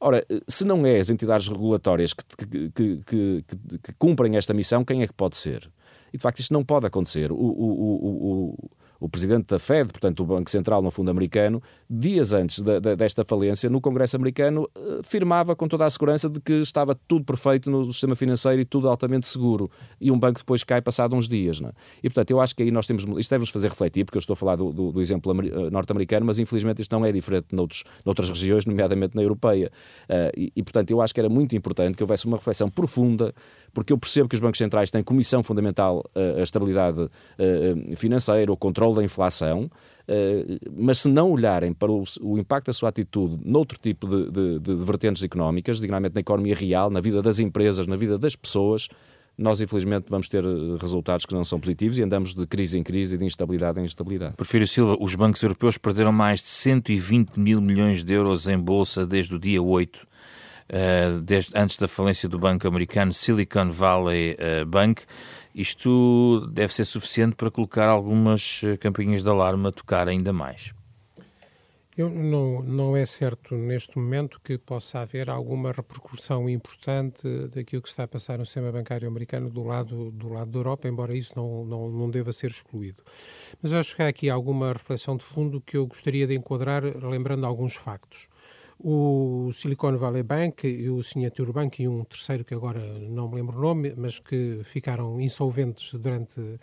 Ora, 0.00 0.24
se 0.48 0.64
não 0.64 0.86
é 0.86 0.98
as 0.98 1.10
entidades 1.10 1.46
regulatórias 1.46 2.14
que, 2.14 2.24
que, 2.46 2.70
que, 2.70 3.44
que, 3.82 3.92
cumprem 3.98 4.36
esta 4.36 4.54
missão, 4.54 4.82
quem 4.82 5.02
é 5.02 5.06
que 5.06 5.12
pode 5.12 5.36
ser? 5.36 5.70
E 6.12 6.16
de 6.16 6.22
facto 6.22 6.40
isto 6.40 6.54
não 6.54 6.64
pode 6.64 6.86
acontecer. 6.86 7.30
O, 7.30 7.36
o, 7.36 8.54
o, 8.56 8.70
o 9.00 9.08
presidente 9.08 9.46
da 9.46 9.58
Fed, 9.58 9.90
portanto 9.90 10.22
o 10.22 10.26
Banco 10.26 10.50
Central 10.50 10.82
no 10.82 10.90
fundo 10.90 11.10
americano, 11.10 11.62
dias 11.88 12.34
antes 12.34 12.60
de, 12.60 12.78
de, 12.78 12.94
desta 12.94 13.24
falência, 13.24 13.70
no 13.70 13.80
Congresso 13.80 14.14
americano, 14.14 14.68
eh, 14.76 14.98
afirmava 15.00 15.56
com 15.56 15.66
toda 15.66 15.86
a 15.86 15.90
segurança 15.90 16.28
de 16.28 16.38
que 16.38 16.52
estava 16.52 16.94
tudo 17.08 17.24
perfeito 17.24 17.70
no 17.70 17.90
sistema 17.90 18.14
financeiro 18.14 18.60
e 18.60 18.64
tudo 18.64 18.88
altamente 18.88 19.26
seguro. 19.26 19.70
E 19.98 20.10
um 20.10 20.18
banco 20.18 20.40
depois 20.40 20.62
cai 20.62 20.82
passado 20.82 21.16
uns 21.16 21.26
dias. 21.26 21.60
Não 21.60 21.70
é? 21.70 21.72
E 22.02 22.10
portanto 22.10 22.30
eu 22.30 22.40
acho 22.40 22.54
que 22.54 22.62
aí 22.62 22.70
nós 22.70 22.86
temos. 22.86 23.04
Isto 23.18 23.30
deve-nos 23.30 23.48
fazer 23.48 23.68
refletir, 23.68 24.04
porque 24.04 24.18
eu 24.18 24.20
estou 24.20 24.34
a 24.34 24.36
falar 24.36 24.56
do, 24.56 24.70
do, 24.70 24.92
do 24.92 25.00
exemplo 25.00 25.32
eh, 25.32 25.70
norte-americano, 25.70 26.26
mas 26.26 26.38
infelizmente 26.38 26.82
isto 26.82 26.92
não 26.92 27.04
é 27.04 27.10
diferente 27.10 27.46
noutros, 27.52 27.84
noutras 28.04 28.28
regiões, 28.28 28.66
nomeadamente 28.66 29.16
na 29.16 29.22
europeia. 29.22 29.72
Uh, 30.08 30.30
e, 30.36 30.52
e 30.56 30.62
portanto 30.62 30.90
eu 30.90 31.00
acho 31.00 31.14
que 31.14 31.20
era 31.20 31.28
muito 31.28 31.56
importante 31.56 31.96
que 31.96 32.02
houvesse 32.02 32.26
uma 32.26 32.36
reflexão 32.36 32.68
profunda 32.68 33.32
porque 33.72 33.92
eu 33.92 33.98
percebo 33.98 34.28
que 34.28 34.34
os 34.34 34.40
bancos 34.40 34.58
centrais 34.58 34.90
têm 34.90 35.02
como 35.02 35.18
missão 35.18 35.44
fundamental 35.44 36.04
a 36.36 36.42
estabilidade 36.42 37.08
financeira, 37.96 38.52
o 38.52 38.56
controle 38.56 38.89
da 38.94 39.04
inflação, 39.04 39.70
mas 40.76 40.98
se 40.98 41.08
não 41.08 41.30
olharem 41.30 41.72
para 41.72 41.90
o, 41.90 42.02
o, 42.20 42.36
impacto 42.36 42.66
da 42.66 42.72
sua 42.72 42.88
atitude 42.88 43.38
noutro 43.44 43.78
tipo 43.78 44.08
de, 44.08 44.30
de, 44.30 44.58
de 44.58 44.74
vertentes 44.74 45.22
económicas, 45.22 45.76
designadamente 45.76 46.14
na 46.14 46.20
economia 46.20 46.54
real, 46.54 46.90
na 46.90 47.00
vida 47.00 47.22
das 47.22 47.38
empresas, 47.38 47.86
na 47.86 47.94
vida 47.94 48.18
das 48.18 48.34
pessoas, 48.34 48.88
nós 49.40 49.60
infelizmente 49.60 50.06
vamos 50.08 50.28
ter 50.28 50.44
resultados 50.80 51.24
que 51.24 51.34
não 51.34 51.44
são 51.44 51.58
positivos 51.58 51.98
e 51.98 52.02
andamos 52.02 52.34
de 52.34 52.46
crise 52.46 52.78
em 52.78 52.82
crise 52.82 53.14
e 53.14 53.18
de 53.18 53.24
instabilidade 53.24 53.80
em 53.80 53.84
instabilidade. 53.84 54.34
Porfírio 54.36 54.66
Silva, 54.68 54.96
os 55.00 55.14
bancos 55.14 55.42
europeus 55.42 55.78
perderam 55.78 56.12
mais 56.12 56.42
de 56.42 56.48
120 56.48 57.38
mil 57.38 57.60
milhões 57.60 58.04
de 58.04 58.12
euros 58.12 58.46
em 58.46 58.58
bolsa 58.58 59.06
desde 59.06 59.34
o 59.34 59.38
dia 59.38 59.62
8 59.62 59.96
uh, 59.96 61.20
desde, 61.22 61.52
antes 61.56 61.78
da 61.78 61.88
falência 61.88 62.28
do 62.28 62.38
banco 62.38 62.68
americano 62.68 63.14
Silicon 63.14 63.70
Valley 63.70 64.36
Bank. 64.66 65.02
Isto 65.54 66.46
deve 66.52 66.72
ser 66.72 66.84
suficiente 66.84 67.34
para 67.34 67.50
colocar 67.50 67.88
algumas 67.88 68.62
eh, 68.64 68.76
campainhas 68.76 69.22
de 69.22 69.28
alarme 69.28 69.68
a 69.68 69.72
tocar 69.72 70.08
ainda 70.08 70.32
mais. 70.32 70.72
Eu, 71.96 72.08
não, 72.08 72.62
não 72.62 72.96
é 72.96 73.04
certo 73.04 73.54
neste 73.54 73.98
momento 73.98 74.40
que 74.42 74.56
possa 74.56 75.00
haver 75.00 75.28
alguma 75.28 75.70
repercussão 75.70 76.48
importante 76.48 77.28
daquilo 77.48 77.82
que 77.82 77.88
está 77.88 78.04
a 78.04 78.08
passar 78.08 78.38
no 78.38 78.46
sistema 78.46 78.72
bancário 78.72 79.06
americano 79.06 79.50
do 79.50 79.62
lado, 79.64 80.10
do 80.12 80.32
lado 80.32 80.50
da 80.50 80.58
Europa, 80.60 80.88
embora 80.88 81.14
isso 81.14 81.34
não, 81.36 81.64
não, 81.66 81.90
não 81.90 82.08
deva 82.08 82.32
ser 82.32 82.48
excluído. 82.48 83.02
Mas 83.60 83.74
acho 83.74 83.94
que 83.94 84.02
há 84.02 84.08
aqui 84.08 84.30
alguma 84.30 84.72
reflexão 84.72 85.14
de 85.14 85.24
fundo 85.24 85.60
que 85.60 85.76
eu 85.76 85.86
gostaria 85.86 86.26
de 86.26 86.34
enquadrar, 86.34 86.82
lembrando 87.02 87.44
alguns 87.44 87.74
factos 87.74 88.29
o 88.82 89.50
Silicon 89.52 89.96
Valley 89.96 90.22
Bank 90.22 90.66
e 90.66 90.88
o 90.88 91.02
Signature 91.02 91.52
Bank 91.52 91.82
e 91.82 91.88
um 91.88 92.04
terceiro 92.04 92.44
que 92.44 92.54
agora 92.54 92.80
não 93.08 93.28
me 93.28 93.36
lembro 93.36 93.58
o 93.58 93.60
nome, 93.60 93.94
mas 93.96 94.18
que 94.18 94.60
ficaram 94.64 95.20
insolventes 95.20 95.92
durante 95.94 96.40
uh, 96.40 96.58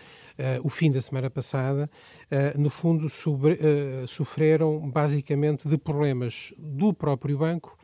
o 0.63 0.69
fim 0.69 0.91
da 0.91 1.01
semana 1.01 1.29
passada, 1.29 1.89
uh, 2.31 2.59
no 2.59 2.69
fundo 2.69 3.09
sobre, 3.09 3.53
uh, 3.53 4.07
sofreram 4.07 4.89
basicamente 4.89 5.67
de 5.67 5.77
problemas 5.77 6.53
do 6.57 6.93
próprio 6.93 7.37
banco 7.37 7.76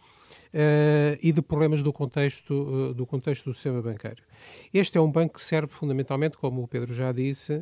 uh, 0.54 1.18
e 1.22 1.32
de 1.32 1.42
problemas 1.42 1.82
do 1.82 1.92
contexto, 1.92 2.54
uh, 2.54 2.94
do 2.94 3.06
contexto 3.06 3.46
do 3.46 3.54
sistema 3.54 3.82
bancário. 3.82 4.24
Este 4.74 4.98
é 4.98 5.02
um 5.02 5.12
banco 5.12 5.36
que 5.36 5.42
serve 5.42 5.72
fundamentalmente, 5.72 6.38
como 6.38 6.62
o 6.62 6.68
Pedro 6.68 6.94
já 6.94 7.12
disse, 7.12 7.54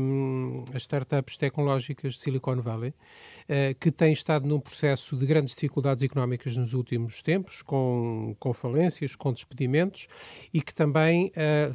um, 0.00 0.64
as 0.74 0.82
startups 0.82 1.36
tecnológicas 1.36 2.14
de 2.14 2.20
Silicon 2.20 2.60
Valley, 2.60 2.90
uh, 2.90 3.78
que 3.78 3.90
têm 3.90 4.12
estado 4.12 4.46
num 4.46 4.60
processo 4.60 5.16
de 5.16 5.26
grandes 5.26 5.54
dificuldades 5.54 6.02
económicas 6.02 6.56
nos 6.56 6.72
últimos 6.72 7.22
tempos, 7.22 7.62
com, 7.62 8.34
com 8.38 8.52
falências, 8.52 9.14
com 9.14 9.32
despedimentos, 9.32 10.08
e 10.52 10.62
que 10.62 10.74
também 10.74 11.32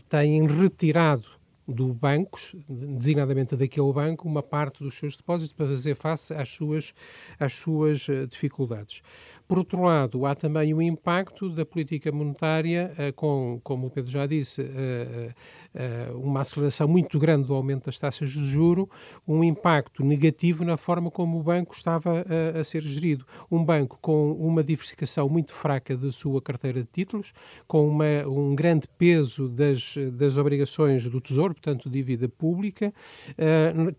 têm 0.09 0.47
retirado 0.47 1.42
do 1.67 1.93
banco, 1.93 2.39
designadamente 2.69 3.55
daquele 3.55 3.91
banco, 3.93 4.27
uma 4.27 4.43
parte 4.43 4.83
dos 4.83 4.95
seus 4.95 5.15
depósitos 5.15 5.53
para 5.53 5.67
fazer 5.67 5.95
face 5.95 6.33
às 6.33 6.49
suas, 6.49 6.93
às 7.39 7.53
suas 7.53 8.07
dificuldades. 8.29 9.01
Por 9.47 9.57
outro 9.57 9.81
lado, 9.81 10.25
há 10.25 10.33
também 10.33 10.73
o 10.73 10.81
impacto 10.81 11.49
da 11.49 11.65
política 11.65 12.11
monetária, 12.11 12.91
eh, 12.97 13.11
com, 13.11 13.59
como 13.63 13.87
o 13.87 13.89
Pedro 13.89 14.09
já 14.09 14.25
disse, 14.25 14.61
eh, 14.61 15.33
eh, 15.75 16.11
uma 16.15 16.41
aceleração 16.41 16.87
muito 16.87 17.19
grande 17.19 17.47
do 17.47 17.53
aumento 17.53 17.85
das 17.85 17.99
taxas 17.99 18.31
de 18.31 18.45
juro, 18.45 18.89
um 19.27 19.43
impacto 19.43 20.03
negativo 20.03 20.63
na 20.63 20.77
forma 20.77 21.11
como 21.11 21.39
o 21.39 21.43
banco 21.43 21.75
estava 21.75 22.23
a, 22.55 22.59
a 22.61 22.63
ser 22.63 22.81
gerido. 22.81 23.25
Um 23.51 23.63
banco 23.63 23.99
com 24.01 24.31
uma 24.31 24.63
diversificação 24.63 25.27
muito 25.27 25.51
fraca 25.51 25.95
da 25.95 26.11
sua 26.11 26.41
carteira 26.41 26.81
de 26.81 26.89
títulos, 26.91 27.33
com 27.67 27.87
uma, 27.87 28.25
um 28.25 28.55
grande 28.55 28.87
peso 28.97 29.49
das, 29.49 29.95
das 30.13 30.37
obrigações 30.37 31.09
do 31.09 31.19
Tesouro, 31.19 31.52
portanto, 31.53 31.89
dívida 31.89 32.27
pública, 32.27 32.93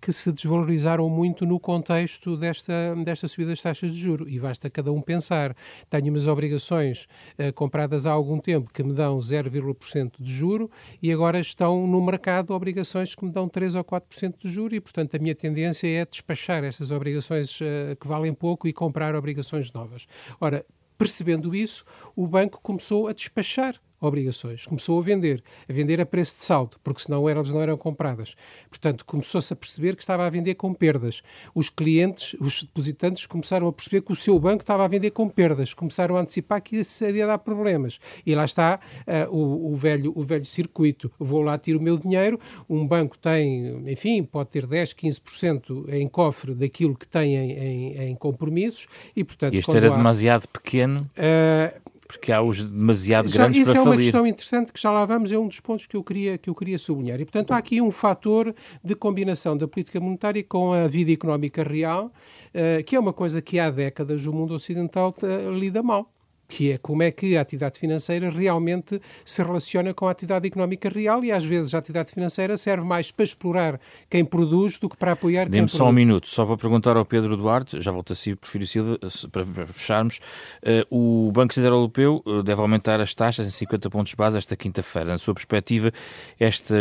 que 0.01 0.13
se 0.13 0.33
desvalorizaram 0.33 1.09
muito 1.09 1.47
no 1.47 1.59
contexto 1.59 2.37
desta, 2.37 2.95
desta 3.05 3.29
subida 3.29 3.51
das 3.51 3.63
taxas 3.63 3.95
de 3.95 4.01
juro. 4.01 4.29
E 4.29 4.39
basta 4.39 4.69
cada 4.71 4.93
um 4.93 5.01
pensar 5.01 5.55
tenho 5.89 6.09
umas 6.11 6.27
obrigações 6.27 7.07
uh, 7.39 7.53
compradas 7.53 8.07
há 8.07 8.13
algum 8.13 8.39
tempo 8.39 8.71
que 8.73 8.83
me 8.83 8.93
dão 8.93 9.19
0,% 9.19 10.13
de 10.21 10.33
juro 10.33 10.71
e 11.03 11.13
agora 11.13 11.41
estão 11.41 11.87
no 11.87 12.05
mercado 12.05 12.53
obrigações 12.53 13.15
que 13.15 13.25
me 13.25 13.31
dão 13.31 13.49
3 13.49 13.75
ou 13.77 13.85
4% 13.85 14.35
de 14.39 14.51
juro 14.51 14.75
e, 14.75 14.81
portanto, 14.81 15.17
a 15.17 15.19
minha 15.19 15.35
tendência 15.35 15.87
é 15.87 16.05
despachar 16.05 16.65
essas 16.65 16.91
obrigações 16.91 17.61
uh, 17.61 17.97
que 17.99 18.07
valem 18.07 18.33
pouco 18.33 18.67
e 18.67 18.73
comprar 18.73 19.15
obrigações 19.15 19.73
novas. 19.73 20.07
Ora, 20.41 20.65
percebendo 20.99 21.55
isso, 21.55 21.85
o 22.15 22.27
banco 22.27 22.61
começou 22.63 23.09
a 23.09 23.13
despachar 23.13 23.81
obrigações. 24.07 24.67
Começou 24.67 24.99
a 24.99 25.03
vender, 25.03 25.43
a 25.69 25.73
vender 25.73 26.01
a 26.01 26.07
preço 26.07 26.35
de 26.35 26.45
saldo, 26.45 26.77
porque 26.83 27.03
senão 27.03 27.29
elas 27.29 27.49
não 27.49 27.61
eram 27.61 27.77
compradas. 27.77 28.35
Portanto, 28.69 29.05
começou-se 29.05 29.53
a 29.53 29.57
perceber 29.57 29.97
que 29.97 30.03
estava 30.03 30.27
a 30.27 30.31
vender 30.31 30.55
com 30.55 30.73
perdas. 30.73 31.23
Os 31.55 31.69
clientes, 31.69 32.35
os 32.41 32.63
depositantes, 32.63 33.27
começaram 33.27 33.67
a 33.67 33.73
perceber 33.73 34.03
que 34.03 34.13
o 34.13 34.17
seu 34.17 34.39
banco 34.39 34.63
estava 34.63 34.85
a 34.85 34.89
vender 34.89 35.11
com 35.11 35.29
perdas, 35.29 35.75
começaram 35.75 36.17
a 36.17 36.21
antecipar 36.21 36.63
que 36.63 36.77
isso 36.77 37.05
ia 37.05 37.27
dar 37.27 37.39
problemas. 37.39 37.99
E 38.25 38.35
lá 38.35 38.45
está 38.45 38.81
uh, 39.07 39.35
o, 39.35 39.73
o, 39.73 39.77
velho, 39.77 40.13
o 40.15 40.23
velho 40.23 40.45
circuito. 40.45 41.11
Vou 41.19 41.43
lá, 41.43 41.59
tiro 41.59 41.79
o 41.79 41.83
meu 41.83 41.97
dinheiro, 41.97 42.39
um 42.69 42.87
banco 42.87 43.19
tem, 43.19 43.91
enfim, 43.91 44.23
pode 44.23 44.51
ter 44.51 44.67
10, 44.67 44.95
15% 44.95 45.89
em 45.89 46.09
cofre 46.09 46.55
daquilo 46.55 46.95
que 46.97 47.07
tem 47.07 47.37
em, 47.37 47.53
em, 47.53 47.99
em 48.11 48.15
compromissos 48.15 48.87
e, 49.17 49.25
portanto... 49.25 49.55
Este 49.55 49.77
era 49.77 49.93
há, 49.93 49.97
demasiado 49.97 50.47
pequeno? 50.49 51.01
Uh, 51.17 51.94
porque 52.07 52.31
há 52.33 52.43
os 52.43 52.63
demasiado 52.63 53.29
já, 53.29 53.45
grandes 53.45 53.65
para 53.65 53.75
falir. 53.75 53.81
Isso 53.81 53.89
é 53.89 53.91
uma 53.91 53.97
questão 53.97 54.27
interessante 54.27 54.73
que 54.73 54.81
já 54.81 54.91
lá 54.91 55.05
vamos, 55.07 55.33
é 55.33 55.39
um 55.39 55.49
dos 55.49 55.61
pontos 55.61 55.87
que 55.87 55.97
eu 55.97 56.05
queria, 56.05 56.39
que 56.39 56.51
eu 56.51 56.55
queria 56.55 56.79
sublinhar. 56.79 57.21
E, 57.21 57.25
portanto, 57.25 57.53
há 57.53 57.57
aqui 57.57 57.81
um 57.81 57.91
fator 57.91 58.55
de 58.83 58.95
combinação 58.95 59.57
da 59.57 59.67
política 59.67 60.01
monetária 60.01 60.43
com 60.45 60.73
a 60.73 60.87
vida 60.87 61.13
económica 61.13 61.63
real, 61.63 62.07
uh, 62.07 62.85
que 62.85 62.97
é 62.97 63.01
uma 63.01 63.13
coisa 63.13 63.41
que 63.41 63.59
há 63.59 63.71
décadas 63.71 64.27
o 64.27 64.33
mundo 64.33 64.55
ocidental 64.55 65.15
uh, 65.23 65.51
lida 65.51 65.83
mal 65.83 66.14
que 66.49 66.73
é 66.73 66.79
como 66.79 67.03
é 67.03 67.11
que 67.11 67.37
a 67.37 67.41
atividade 67.41 67.79
financeira 67.79 68.31
realmente 68.31 69.01
se 69.25 69.43
relaciona 69.43 69.93
com 69.95 70.07
a 70.07 70.11
atividade 70.11 70.47
económica 70.47 70.89
real 70.89 71.25
e 71.25 71.33
às 71.33 71.45
vezes 71.45 71.75
a 71.75 71.79
atividade 71.79 72.13
financeira 72.13 72.57
serve 72.57 72.87
mais 72.87 73.11
para 73.11 73.25
explorar 73.25 73.81
quem 74.09 74.25
produz 74.25 74.79
do 74.79 74.89
que 74.89 74.97
para 74.97 75.13
apoiar 75.13 75.45
quem 75.45 75.61
produz. 75.61 75.73
Só 75.73 75.89
um 75.89 75.93
minuto, 75.93 76.29
só 76.29 76.45
para 76.45 76.57
perguntar 76.57 76.97
ao 76.97 77.05
Pedro 77.05 77.37
Duarte, 77.37 77.81
já 77.81 77.91
volto 77.91 78.13
a 78.13 78.17
si, 78.17 78.35
prefiro 78.37 78.67
Silva, 78.67 78.99
para 79.31 79.45
fecharmos, 79.67 80.21
uh, 80.63 81.27
o 81.29 81.33
Banco 81.33 81.55
Central 81.55 81.75
Europeu 81.75 82.23
eh, 82.27 82.43
deve 82.43 82.61
aumentar 82.61 83.01
as 83.01 83.15
taxas 83.15 83.47
em 83.47 83.51
50 83.51 83.91
pontos 83.91 84.15
base 84.15 84.39
esta 84.39 84.57
quinta-feira. 84.57 85.11
Na 85.11 85.19
sua 85.19 85.35
perspectiva, 85.35 85.93
este, 86.39 86.75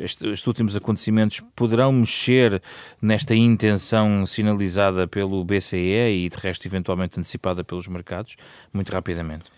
este, 0.00 0.28
estes 0.28 0.46
últimos 0.46 0.76
acontecimentos 0.76 1.40
poderão 1.54 1.92
mexer 1.92 2.62
nesta 3.00 3.34
intenção 3.34 4.26
sinalizada 4.26 5.06
pelo 5.06 5.44
BCE 5.44 5.76
e 5.76 6.28
de 6.28 6.36
resto 6.36 6.66
eventualmente 6.66 7.18
antecipada 7.18 7.64
pelos 7.64 7.88
mercados? 7.88 8.36
Muito 8.72 8.87
muito 8.88 8.92
rapidamente. 8.92 9.50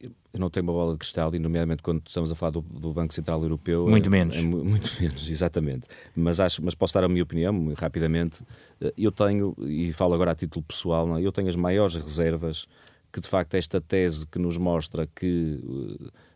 Eu 0.00 0.40
não 0.40 0.50
tenho 0.50 0.66
uma 0.66 0.72
bola 0.72 0.92
de 0.92 0.98
cristal, 0.98 1.34
e 1.34 1.38
nomeadamente 1.38 1.82
quando 1.82 2.02
estamos 2.06 2.30
a 2.30 2.34
falar 2.34 2.50
do, 2.50 2.60
do 2.60 2.92
Banco 2.92 3.14
Central 3.14 3.40
Europeu. 3.42 3.88
Muito 3.88 4.08
é, 4.08 4.10
menos. 4.10 4.36
É, 4.36 4.42
muito 4.42 4.90
menos, 5.00 5.30
exatamente. 5.30 5.86
Mas, 6.14 6.40
acho, 6.40 6.62
mas 6.62 6.74
posso 6.74 6.92
dar 6.92 7.04
a 7.04 7.08
minha 7.08 7.22
opinião, 7.22 7.72
rapidamente. 7.74 8.44
Eh, 8.80 8.92
eu 8.98 9.12
tenho, 9.12 9.54
e 9.60 9.92
falo 9.92 10.12
agora 10.12 10.32
a 10.32 10.34
título 10.34 10.64
pessoal, 10.64 11.16
é? 11.16 11.22
eu 11.22 11.32
tenho 11.32 11.48
as 11.48 11.56
maiores 11.56 11.94
reservas 11.94 12.66
que 13.12 13.20
de 13.20 13.28
facto 13.28 13.54
esta 13.54 13.80
tese 13.80 14.26
que 14.26 14.40
nos 14.40 14.58
mostra 14.58 15.08
que 15.14 15.60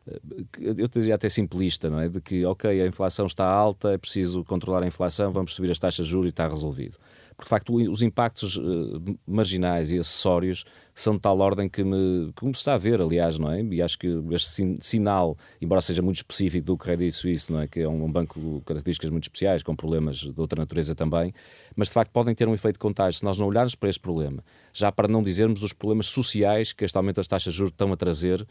eh, 0.07 0.75
eu 0.77 0.89
dizia 0.89 1.17
até 1.17 1.29
simplista, 1.29 1.91
não 1.91 2.01
é? 2.01 2.09
De 2.09 2.21
que, 2.21 2.47
ok, 2.47 2.81
a 2.81 2.87
inflação 2.87 3.27
está 3.27 3.45
alta, 3.45 3.91
é 3.91 3.99
preciso 3.99 4.45
controlar 4.45 4.85
a 4.85 4.87
inflação, 4.87 5.33
vamos 5.33 5.55
subir 5.55 5.71
as 5.73 5.79
taxas 5.79 6.07
de 6.07 6.13
juros 6.13 6.27
e 6.27 6.31
está 6.31 6.49
resolvido 6.49 6.97
porque 7.39 7.45
de 7.45 7.51
facto 7.51 7.73
os 7.77 8.03
impactos 8.03 8.57
uh, 8.57 9.01
marginais 9.25 9.93
e 9.93 9.99
acessórios 9.99 10.65
são 10.93 11.15
de 11.15 11.21
tal 11.21 11.39
ordem 11.39 11.69
que 11.69 11.85
me, 11.85 12.33
como 12.35 12.53
se 12.53 12.59
está 12.59 12.75
a 12.75 12.77
ver, 12.77 13.01
aliás, 13.01 13.39
não 13.39 13.53
é? 13.53 13.63
E 13.63 13.81
acho 13.81 13.97
que 13.97 14.09
este 14.33 14.51
sin 14.51 14.79
sinal, 14.81 15.39
embora 15.63 15.81
seja 15.81 16.03
muito 16.03 16.17
específico 16.17 16.67
do 16.67 16.77
Credit 16.77 17.13
Suisse, 17.13 17.53
não 17.53 17.61
é? 17.61 17.69
Que 17.69 17.83
é 17.83 17.89
um, 17.89 18.11
banco 18.11 18.41
com 18.41 18.61
características 18.63 19.09
muito 19.11 19.25
especiais, 19.27 19.63
com 19.63 19.77
problemas 19.77 20.17
de 20.17 20.35
outra 20.37 20.61
natureza 20.61 20.97
também, 20.97 21.33
mas 21.77 21.87
de 21.87 21.95
facto 21.95 22.11
podem 22.11 22.35
ter 22.35 22.49
um 22.49 22.55
efeito 22.55 22.81
contágio 22.81 23.21
se 23.21 23.25
nós 23.25 23.39
não 23.39 23.47
olharmos 23.47 23.77
para 23.77 23.89
este 23.89 24.01
problema. 24.01 24.43
Já 24.73 24.91
para 24.91 25.07
não 25.07 25.23
dizermos 25.23 25.63
os 25.63 25.73
problemas 25.73 26.07
sociais 26.07 26.73
que 26.73 26.85
este 26.85 26.97
aumento 26.97 27.17
das 27.17 27.29
taxas 27.29 27.53
de 27.53 27.59
juros 27.59 27.71
estão 27.71 27.93
a 27.93 27.97
trazer 27.97 28.45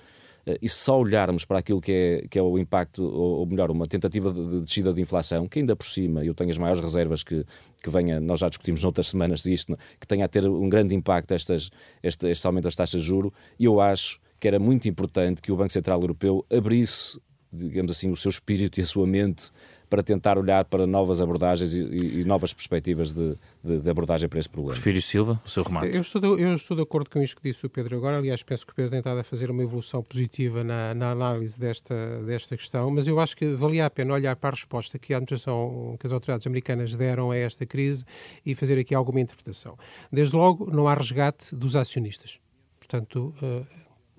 eh, 0.48 0.58
e 0.62 0.70
só 0.70 0.98
olharmos 0.98 1.44
para 1.44 1.60
aquilo 1.60 1.82
que 1.82 1.92
é, 1.92 2.28
que 2.30 2.40
é 2.40 2.42
o 2.42 2.58
impacto, 2.58 3.04
ou, 3.04 3.46
melhor, 3.46 3.70
uma 3.70 3.86
tentativa 3.86 4.32
de 4.32 4.62
descida 4.62 4.94
de 4.94 5.02
inflação, 5.02 5.46
que 5.46 5.60
ainda 5.60 5.76
por 5.76 5.86
cima 5.86 6.24
eu 6.24 6.34
tenho 6.34 6.50
as 6.50 6.58
maiores 6.58 6.80
reservas 6.80 7.22
que, 7.22 7.46
que 7.84 7.90
venha, 7.90 8.22
nós 8.22 8.40
já 8.40 8.48
discutimos 8.48 8.82
noutras 8.82 9.08
semanas 9.08 9.46
isto, 9.46 9.78
que 10.00 10.08
tenha 10.08 10.24
a 10.24 10.28
ter 10.28 10.48
um 10.48 10.70
grande 10.70 10.96
impacto 10.96 11.34
estas, 11.34 11.70
este, 12.02 12.30
este 12.30 12.48
aumento 12.48 12.64
das 12.64 12.76
taxas 12.76 13.02
de 13.02 13.08
juro, 13.08 13.34
e 13.60 13.66
eu 13.66 13.82
acho 13.82 14.22
que 14.40 14.48
era 14.48 14.58
muito 14.58 14.88
importante 14.88 15.42
que 15.42 15.52
o 15.52 15.58
Banco 15.58 15.74
Central 15.74 16.00
Europeu 16.00 16.46
abrisse, 16.50 17.20
digamos 17.52 17.92
assim, 17.92 18.10
o 18.10 18.16
seu 18.16 18.30
espírito 18.30 18.80
e 18.80 18.84
a 18.84 18.86
sua 18.86 19.06
mente 19.06 19.52
para 19.90 20.04
tentar 20.04 20.38
olhar 20.38 20.66
para 20.66 20.86
novas 20.86 21.22
abordagens 21.22 21.74
e, 21.74 22.22
e 22.22 22.26
novas 22.26 22.54
perspectivas 22.54 23.14
de, 23.14 23.36
de, 23.64 23.80
de, 23.80 23.90
abordagem 23.90 24.28
para 24.28 24.40
este 24.40 24.50
problema. 24.50 24.74
Prefiro 24.74 25.02
Silva, 25.02 25.42
o 25.46 25.50
seu 25.50 25.64
remate. 25.64 25.96
Eu 25.96 26.02
estou, 26.02 26.22
de, 26.22 26.28
eu 26.28 26.54
estou 26.54 26.76
de 26.76 26.84
acordo 26.84 27.10
com 27.10 27.22
isto 27.22 27.38
que 27.38 27.50
disse 27.50 27.66
o 27.66 27.70
Pedro 27.70 27.96
agora. 27.98 28.18
Aliás, 28.18 28.44
penso 28.44 28.66
que 28.66 28.74
o 28.74 28.76
Pedro 28.76 28.92
tem 28.92 29.00
estado 29.00 29.20
a 29.20 29.24
fazer 29.24 29.50
uma 29.50 29.64
evolução 29.64 30.04
positiva 30.04 30.64
na, 30.64 30.94
na, 30.94 31.12
análise 31.12 31.60
desta, 31.60 32.22
desta 32.24 32.58
questão, 32.58 32.90
mas 32.90 33.08
eu 33.08 33.20
acho 33.20 33.36
que 33.36 33.54
valia 33.56 33.86
a 33.86 33.90
pena 33.90 34.14
olhar 34.14 34.36
para 34.36 34.50
a 34.50 34.54
resposta 34.54 35.00
que 35.00 35.14
a 35.14 35.18
administração, 35.18 35.96
que 36.00 36.06
as 36.06 36.12
autoridades 36.12 36.46
americanas 36.46 36.96
deram 36.96 37.32
a 37.32 37.38
esta 37.38 37.66
crise 37.66 38.04
e 38.46 38.54
fazer 38.56 38.78
aqui 38.78 38.94
alguma 38.94 39.22
interpretação. 39.22 39.78
Desde 40.12 40.36
logo, 40.36 40.70
não 40.72 40.88
há 40.88 40.94
resgate 40.94 41.56
dos 41.56 41.76
acionistas. 41.76 42.40
Portanto, 42.80 43.34
uh, 43.42 43.66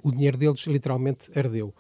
o 0.03 0.13
dinheiro 0.13 0.37
deles 0.37 0.67
literalmente 0.67 1.31
ardeu. 1.37 1.75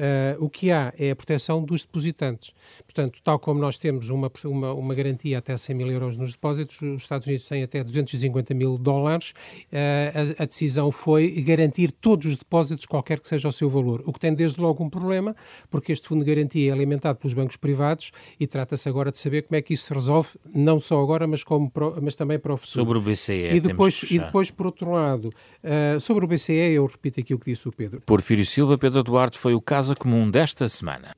Uh, 0.00 0.42
o 0.42 0.48
que 0.48 0.70
há 0.70 0.94
é 0.98 1.10
a 1.10 1.16
proteção 1.16 1.62
dos 1.62 1.84
depositantes. 1.84 2.54
Portanto, 2.84 3.20
tal 3.22 3.38
como 3.38 3.60
nós 3.60 3.76
temos 3.76 4.08
uma, 4.08 4.32
uma, 4.44 4.72
uma 4.72 4.94
garantia 4.94 5.36
até 5.36 5.54
100 5.54 5.76
mil 5.76 5.90
euros 5.90 6.16
nos 6.16 6.32
depósitos, 6.32 6.80
os 6.80 7.02
Estados 7.02 7.26
Unidos 7.26 7.46
têm 7.46 7.62
até 7.62 7.84
250 7.84 8.54
mil 8.54 8.78
dólares. 8.78 9.34
Uh, 9.70 10.38
a, 10.38 10.42
a, 10.44 10.46
decisão 10.46 10.90
foi 10.90 11.28
garantir 11.42 11.92
todos 11.92 12.24
os 12.24 12.38
depósitos, 12.38 12.86
qualquer 12.86 13.20
que 13.20 13.28
seja 13.28 13.46
o 13.46 13.52
seu 13.52 13.68
valor. 13.68 14.02
O 14.06 14.12
que 14.12 14.18
tem 14.18 14.32
desde 14.32 14.58
logo 14.58 14.82
um 14.82 14.88
problema, 14.88 15.36
porque 15.70 15.92
este 15.92 16.08
fundo 16.08 16.24
de 16.24 16.34
garantia 16.34 16.70
é 16.70 16.72
alimentado 16.72 17.18
pelos 17.18 17.34
bancos 17.34 17.58
privados 17.58 18.10
e 18.38 18.46
trata-se 18.46 18.88
agora 18.88 19.10
de 19.10 19.18
saber 19.18 19.42
como 19.42 19.58
é 19.58 19.60
que 19.60 19.74
isso 19.74 19.84
se 19.84 19.92
resolve, 19.92 20.30
não 20.54 20.80
só 20.80 21.02
agora, 21.02 21.26
mas, 21.26 21.44
como 21.44 21.70
pro, 21.70 21.98
mas 22.00 22.16
também 22.16 22.38
para 22.38 22.54
o 22.54 22.56
futuro. 22.56 22.72
Sobre 22.72 22.96
o 22.96 23.02
BCE. 23.02 23.50
E 23.52 23.60
depois, 23.60 24.02
e 24.10 24.18
depois 24.18 24.50
por 24.50 24.64
outro 24.64 24.90
lado, 24.90 25.26
uh, 25.26 26.00
sobre 26.00 26.24
o 26.24 26.28
BCE, 26.28 26.72
eu 26.72 26.86
repito 26.86 27.20
aqui 27.20 27.34
o 27.34 27.38
que 27.38 27.50
disse 27.50 27.68
o 27.68 27.72
Pedro. 27.72 28.00
Porfírio 28.06 28.46
Silva, 28.46 28.78
Pedro 28.78 29.02
Duarte 29.02 29.38
foi 29.38 29.52
o 29.52 29.60
caso 29.60 29.89
comum 29.94 30.30
desta 30.30 30.68
semana. 30.68 31.10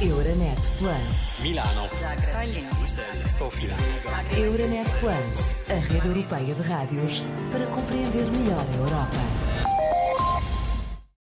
Euronet 0.00 0.70
Plus. 0.78 1.38
Milano. 1.40 1.88
Zagreb. 2.00 2.66
Sofia. 3.30 3.74
Euronet 4.36 4.88
Plus, 4.98 5.54
a 5.70 5.78
rede 5.92 6.08
europeia 6.08 6.54
de 6.54 6.62
rádios 6.62 7.22
para 7.52 7.66
compreender 7.66 8.26
melhor 8.26 8.66
a 8.68 8.76
Europa. 8.76 9.71